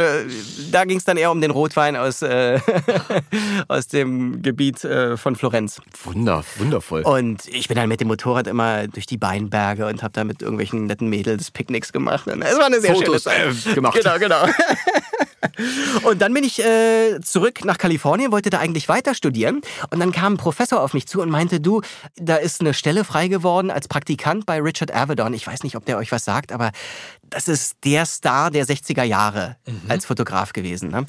[0.72, 2.60] da ging es dann eher um den Rotwein aus, äh,
[3.68, 5.82] aus dem Gebiet äh, von Florenz.
[6.04, 7.04] Wunder, wundervoll.
[7.04, 10.42] Und ich bin dann mit dem Motorrad immer durch die Weinberge und habe da mit
[10.42, 12.28] irgendwelchen netten Mädels Picknicks gemacht.
[12.28, 13.72] Und es war eine sehr Fotos, schöne Zeit.
[13.72, 13.98] Äh, gemacht.
[14.02, 14.46] Genau, genau.
[16.04, 19.62] Und dann bin ich äh, zurück nach Kalifornien, wollte da eigentlich weiter studieren.
[19.90, 21.82] Und dann kam ein Professor auf mich zu und meinte, du,
[22.16, 25.34] da ist eine Stelle frei geworden als Praktikant bei Richard Avedon.
[25.34, 26.72] Ich weiß nicht, ob der euch was sagt, aber
[27.30, 29.82] das ist der Star der 60er Jahre mhm.
[29.90, 30.90] als Fotograf gewesen.
[30.92, 31.06] Ne?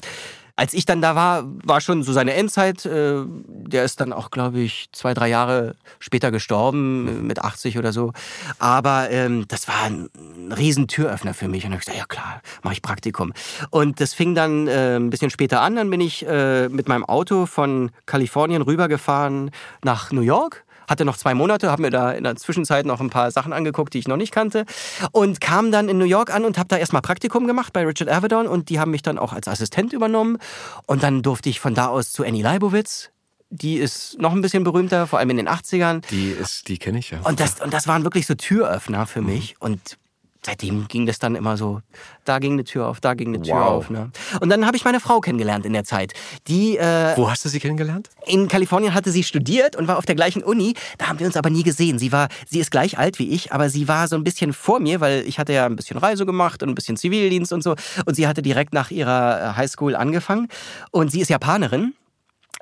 [0.55, 2.85] Als ich dann da war, war schon so seine Endzeit.
[2.85, 7.77] Äh, der ist dann auch, glaube ich, zwei, drei Jahre später gestorben, äh, mit 80
[7.77, 8.13] oder so.
[8.59, 10.09] Aber ähm, das war ein
[10.55, 11.63] riesen Türöffner für mich.
[11.63, 13.33] Und dann habe ich gesagt, ja klar, mache ich Praktikum.
[13.69, 15.75] Und das fing dann äh, ein bisschen später an.
[15.75, 19.51] Dann bin ich äh, mit meinem Auto von Kalifornien rübergefahren
[19.83, 23.09] nach New York hatte noch zwei Monate, habe mir da in der Zwischenzeit noch ein
[23.09, 24.65] paar Sachen angeguckt, die ich noch nicht kannte
[25.11, 28.09] und kam dann in New York an und habe da erstmal Praktikum gemacht bei Richard
[28.09, 30.37] Avedon und die haben mich dann auch als Assistent übernommen
[30.85, 33.09] und dann durfte ich von da aus zu Annie Leibovitz,
[33.49, 36.01] die ist noch ein bisschen berühmter, vor allem in den 80ern.
[36.09, 37.19] Die ist, die kenne ich ja.
[37.23, 39.55] Und das, und das waren wirklich so Türöffner für mich.
[39.59, 39.65] Mhm.
[39.65, 39.97] Und
[40.43, 41.81] seitdem ging das dann immer so,
[42.25, 43.69] da ging eine Tür auf, da ging eine Tür wow.
[43.69, 43.89] auf.
[43.89, 44.11] Ne?
[44.39, 46.13] Und dann habe ich meine Frau kennengelernt in der Zeit.
[46.47, 48.09] Die, äh, Wo hast du sie kennengelernt?
[48.25, 50.73] In Kalifornien hatte sie studiert und war auf der gleichen Uni.
[50.97, 51.99] Da haben wir uns aber nie gesehen.
[51.99, 54.79] Sie war, sie ist gleich alt wie ich, aber sie war so ein bisschen vor
[54.79, 57.75] mir, weil ich hatte ja ein bisschen Reise gemacht und ein bisschen Zivildienst und so.
[58.05, 60.47] Und sie hatte direkt nach ihrer äh, Highschool angefangen.
[60.91, 61.93] Und sie ist Japanerin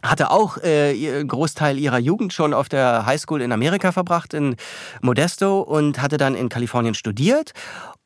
[0.04, 4.56] hatte auch äh, einen Großteil ihrer Jugend schon auf der Highschool in Amerika verbracht, in
[5.02, 7.54] Modesto, und hatte dann in Kalifornien studiert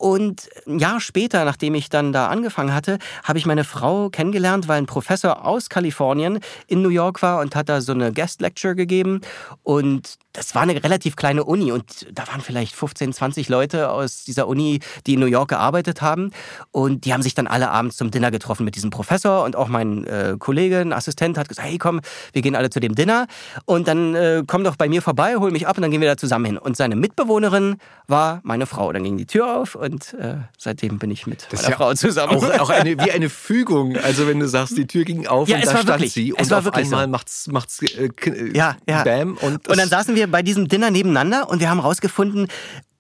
[0.04, 4.68] und ein Jahr später, nachdem ich dann da angefangen hatte, habe ich meine Frau kennengelernt,
[4.68, 8.42] weil ein Professor aus Kalifornien in New York war und hat da so eine Guest
[8.42, 9.22] Lecture gegeben.
[9.64, 14.24] Und das war eine relativ kleine Uni und da waren vielleicht 15, 20 Leute aus
[14.24, 16.32] dieser Uni, die in New York gearbeitet haben.
[16.72, 19.68] Und die haben sich dann alle abends zum Dinner getroffen mit diesem Professor und auch
[19.68, 22.02] mein äh, Kollege, ein Assistent, hat gesagt, hey komm,
[22.34, 23.28] wir gehen alle zu dem Dinner
[23.66, 26.10] und dann äh, komm doch bei mir vorbei, hol mich ab und dann gehen wir
[26.10, 26.58] da zusammen hin.
[26.58, 27.78] Und seine Mitbewohnerin
[28.08, 28.92] war meine Frau.
[28.92, 31.94] Dann ging die Tür auf und äh, seitdem bin ich mit das meiner ja Frau
[31.94, 32.38] zusammen.
[32.38, 33.98] Auch, auch eine, wie eine Fügung.
[33.98, 36.54] Also wenn du sagst, die Tür ging auf ja, und da stand wirklich, sie und
[36.54, 37.10] auf einmal so.
[37.10, 38.10] macht's, macht's äh,
[38.54, 39.04] ja, ja.
[39.04, 39.38] Bam.
[39.38, 42.48] Und, und dann saßen wir bei diesem Dinner nebeneinander und wir haben rausgefunden,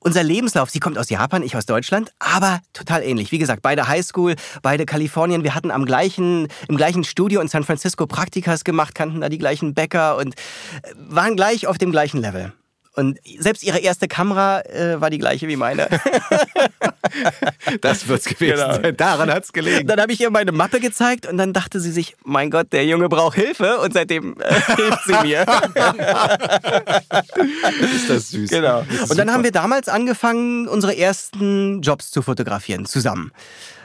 [0.03, 3.31] unser Lebenslauf, sie kommt aus Japan, ich aus Deutschland, aber total ähnlich.
[3.31, 5.43] Wie gesagt, beide Highschool, beide Kalifornien.
[5.43, 9.37] Wir hatten am gleichen, im gleichen Studio in San Francisco Praktikas gemacht, kannten da die
[9.37, 12.51] gleichen Bäcker und äh, waren gleich auf dem gleichen Level.
[12.95, 15.87] Und selbst ihre erste Kamera äh, war die gleiche wie meine.
[17.81, 18.75] das wird's gewesen genau.
[18.75, 18.95] sein.
[18.95, 19.87] Daran hat's gelegen.
[19.87, 22.85] Dann habe ich ihr meine Mappe gezeigt und dann dachte sie sich, mein Gott, der
[22.85, 25.41] Junge braucht Hilfe und seitdem äh, hilft sie mir.
[27.95, 28.51] Ist das süß.
[28.51, 28.83] Genau.
[29.09, 33.31] Und dann haben wir damals angefangen, unsere ersten Jobs zu fotografieren zusammen.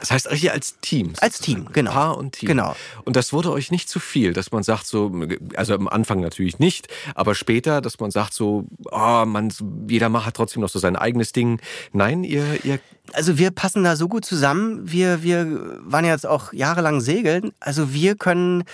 [0.00, 1.12] Das heißt hier als Team.
[1.20, 1.90] Als Team, genau.
[1.92, 2.48] Paar und Team.
[2.48, 2.74] Genau.
[3.04, 5.12] Und das wurde euch nicht zu viel, dass man sagt so,
[5.56, 9.52] also am Anfang natürlich nicht, aber später, dass man sagt so, oh, man,
[9.88, 11.60] jeder hat trotzdem noch so sein eigenes Ding.
[11.92, 12.80] Nein, ihr, ihr
[13.12, 14.90] also wir passen da so gut zusammen.
[14.90, 17.52] Wir, wir waren jetzt auch jahrelang segeln.
[17.60, 18.64] Also wir können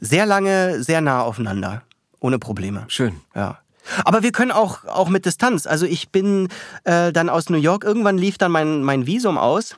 [0.00, 1.82] sehr lange sehr nah aufeinander.
[2.20, 2.84] Ohne Probleme.
[2.88, 3.20] Schön.
[3.34, 3.58] Ja.
[4.04, 5.66] Aber wir können auch, auch mit Distanz.
[5.66, 6.48] Also ich bin
[6.84, 9.76] äh, dann aus New York, irgendwann lief dann mein, mein Visum aus.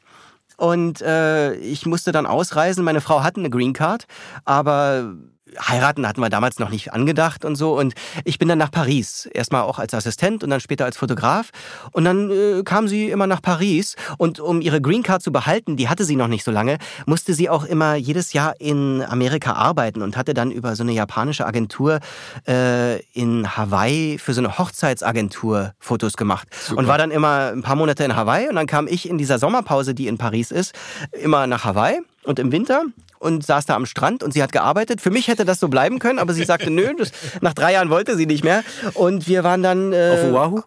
[0.61, 2.85] Und äh, ich musste dann ausreisen.
[2.85, 4.05] Meine Frau hatte eine Green Card,
[4.45, 5.15] aber
[5.59, 7.79] heiraten hatten wir damals noch nicht angedacht und so.
[7.79, 7.95] Und
[8.25, 9.27] ich bin dann nach Paris.
[9.33, 11.51] Erstmal auch als Assistent und dann später als Fotograf.
[11.93, 13.97] Und dann äh, kam sie immer nach Paris.
[14.19, 17.35] Und um ihre Green Card zu behalten, die hatte sie noch nicht so lange, musste
[17.35, 21.47] sie auch immer jedes Jahr in Amerika arbeiten und hatte dann über so eine japanische
[21.47, 22.01] Agentur
[22.47, 26.49] äh, in Hawaii für so eine Hochzeitsagentur Fotos gemacht.
[26.55, 26.79] Super.
[26.79, 28.49] Und war dann immer ein paar Monate in Hawaii.
[28.49, 30.75] Und dann kam ich in dieser Sommerpause, die in Paris ist,
[31.13, 32.85] immer nach Hawaii und im Winter
[33.21, 35.01] und saß da am Strand und sie hat gearbeitet.
[35.01, 37.91] Für mich hätte das so bleiben können, aber sie sagte, nö, das, nach drei Jahren
[37.91, 38.65] wollte sie nicht mehr.
[38.95, 39.93] Und wir waren dann...
[39.93, 40.63] Äh, auf Oahu?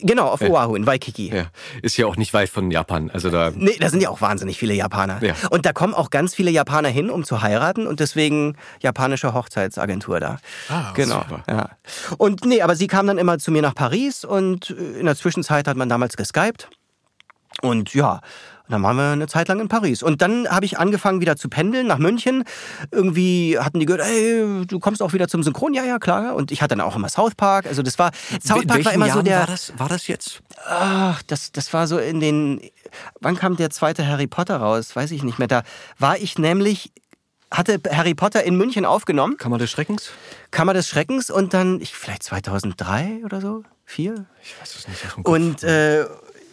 [0.00, 0.48] Genau, auf ja.
[0.48, 1.34] Oahu in Waikiki.
[1.34, 1.46] Ja.
[1.82, 3.10] Ist ja auch nicht weit von Japan.
[3.12, 5.20] Also da nee, da sind ja auch wahnsinnig viele Japaner.
[5.24, 5.34] Ja.
[5.50, 10.20] Und da kommen auch ganz viele Japaner hin, um zu heiraten und deswegen japanische Hochzeitsagentur
[10.20, 10.38] da.
[10.68, 11.24] Ah, genau.
[11.28, 11.42] Super.
[11.48, 11.70] Ja.
[12.16, 15.66] Und nee, aber sie kam dann immer zu mir nach Paris und in der Zwischenzeit
[15.66, 16.70] hat man damals geskypt.
[17.60, 18.20] Und ja,
[18.68, 20.02] dann waren wir eine Zeit lang in Paris.
[20.02, 22.44] Und dann habe ich angefangen, wieder zu pendeln nach München.
[22.90, 25.74] Irgendwie hatten die gehört, hey, du kommst auch wieder zum Synchron.
[25.74, 26.34] Ja, ja, klar.
[26.34, 27.66] Und ich hatte dann auch immer South Park.
[27.66, 28.10] Also das war,
[28.44, 29.40] South Park war immer Jahren so der...
[29.40, 30.40] War das, war das jetzt?
[30.66, 32.60] Ach, das, das war so in den...
[33.20, 34.94] Wann kam der zweite Harry Potter raus?
[34.94, 35.48] Weiß ich nicht mehr.
[35.48, 35.62] Da
[35.98, 36.92] war ich nämlich
[37.50, 39.36] hatte Harry Potter in München aufgenommen.
[39.36, 40.10] Kammer des Schreckens?
[40.50, 44.26] Kammer des Schreckens und dann, ich, vielleicht 2003 oder so, vier?
[44.42, 45.26] Ich weiß es nicht.
[45.26, 46.04] Und, äh,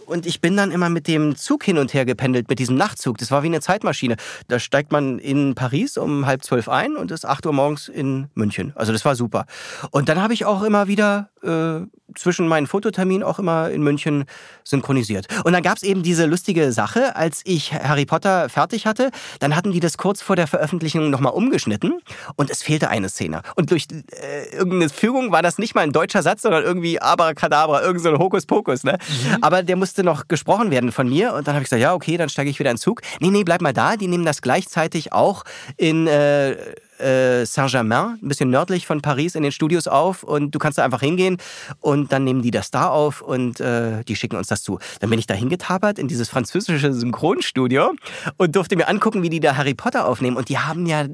[0.05, 3.17] und ich bin dann immer mit dem Zug hin und her gependelt, mit diesem Nachtzug.
[3.17, 4.15] Das war wie eine Zeitmaschine.
[4.47, 8.27] Da steigt man in Paris um halb zwölf ein und ist acht Uhr morgens in
[8.33, 8.73] München.
[8.75, 9.45] Also das war super.
[9.91, 11.85] Und dann habe ich auch immer wieder äh,
[12.15, 14.25] zwischen meinen Fototerminen auch immer in München
[14.65, 15.27] synchronisiert.
[15.43, 19.55] Und dann gab es eben diese lustige Sache, als ich Harry Potter fertig hatte, dann
[19.55, 22.01] hatten die das kurz vor der Veröffentlichung nochmal umgeschnitten
[22.35, 23.41] und es fehlte eine Szene.
[23.55, 27.81] Und durch äh, irgendeine Fügung war das nicht mal ein deutscher Satz, sondern irgendwie Abracadabra,
[27.81, 28.83] irgendein so Hokuspokus.
[28.83, 28.97] Ne?
[29.07, 29.37] Mhm.
[29.41, 31.33] Aber der musste musste noch gesprochen werden von mir.
[31.33, 33.01] Und dann habe ich gesagt, ja, okay, dann steige ich wieder in den Zug.
[33.21, 33.95] Nee, nee, bleib mal da.
[33.95, 35.43] Die nehmen das gleichzeitig auch
[35.77, 36.57] in äh,
[36.99, 40.23] äh, Saint-Germain, ein bisschen nördlich von Paris, in den Studios auf.
[40.23, 41.37] Und du kannst da einfach hingehen
[41.81, 44.79] und dann nehmen die das da auf und äh, die schicken uns das zu.
[44.99, 47.93] Dann bin ich da hingetapert in dieses französische Synchronstudio
[48.37, 50.37] und durfte mir angucken, wie die da Harry Potter aufnehmen.
[50.37, 51.05] Und die haben ja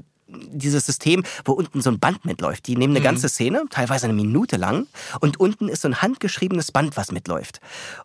[0.51, 2.67] dieses System, wo unten so ein Band mitläuft.
[2.67, 3.05] Die nehmen eine mhm.
[3.05, 4.87] ganze Szene, teilweise eine Minute lang,
[5.19, 7.59] und unten ist so ein handgeschriebenes Band, was mitläuft.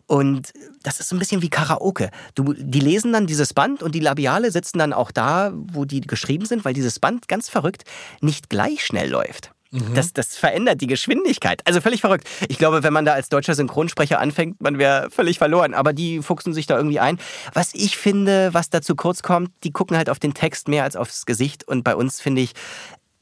[0.05, 2.11] Und das ist so ein bisschen wie Karaoke.
[2.35, 6.01] Du, die lesen dann dieses Band und die Labiale sitzen dann auch da, wo die
[6.01, 7.83] geschrieben sind, weil dieses Band ganz verrückt
[8.21, 9.51] nicht gleich schnell läuft.
[9.71, 9.93] Mhm.
[9.93, 11.61] Das, das verändert die Geschwindigkeit.
[11.65, 12.27] Also völlig verrückt.
[12.47, 15.73] Ich glaube, wenn man da als deutscher Synchronsprecher anfängt, man wäre völlig verloren.
[15.73, 17.19] Aber die fuchsen sich da irgendwie ein.
[17.53, 20.83] Was ich finde, was da zu kurz kommt, die gucken halt auf den Text mehr
[20.83, 21.67] als aufs Gesicht.
[21.67, 22.53] Und bei uns finde ich,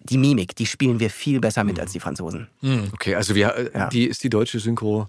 [0.10, 1.82] die Mimik, die spielen wir viel besser mit mhm.
[1.82, 2.48] als die Franzosen.
[2.62, 2.92] Mhm.
[2.94, 3.90] Okay, also wir, äh, ja.
[3.90, 5.08] die, ist die deutsche Synchro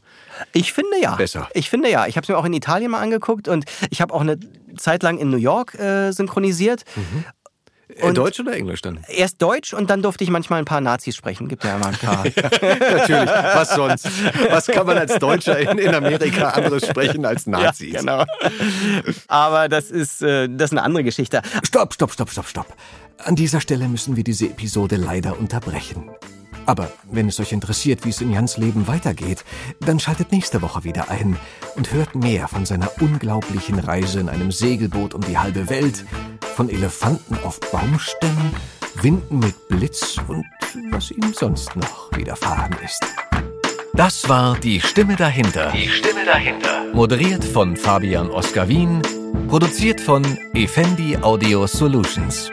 [0.52, 1.14] Ich finde ja.
[1.16, 1.48] Besser.
[1.52, 2.06] Ich finde ja.
[2.06, 4.38] Ich habe es mir auch in Italien mal angeguckt und ich habe auch eine
[4.78, 6.84] Zeit lang in New York äh, synchronisiert.
[6.96, 7.24] Mhm.
[8.02, 8.98] Und Deutsch oder Englisch dann?
[9.08, 11.48] Erst Deutsch und dann durfte ich manchmal ein paar Nazis sprechen.
[11.48, 12.24] Gibt ja immer ein paar.
[12.60, 13.30] natürlich.
[13.30, 14.08] Was sonst?
[14.50, 17.92] Was kann man als Deutscher in, in Amerika anderes sprechen als Nazis?
[17.92, 18.24] Ja, genau.
[19.28, 21.42] Aber das ist, äh, das ist eine andere Geschichte.
[21.62, 22.66] Stopp, stopp, stopp, stopp, stopp.
[23.18, 26.10] An dieser Stelle müssen wir diese Episode leider unterbrechen.
[26.66, 29.44] Aber wenn es euch interessiert, wie es in Jans Leben weitergeht,
[29.80, 31.36] dann schaltet nächste Woche wieder ein
[31.76, 36.04] und hört mehr von seiner unglaublichen Reise in einem Segelboot um die halbe Welt,
[36.56, 38.52] von Elefanten auf Baumstämmen,
[39.00, 40.44] Winden mit Blitz und
[40.90, 43.04] was ihm sonst noch widerfahren ist.
[43.94, 45.72] Das war Die Stimme dahinter.
[45.72, 46.84] Die Stimme dahinter.
[46.92, 49.00] Moderiert von Fabian Oskar Wien,
[49.48, 50.22] produziert von
[50.54, 52.50] Effendi Audio Solutions.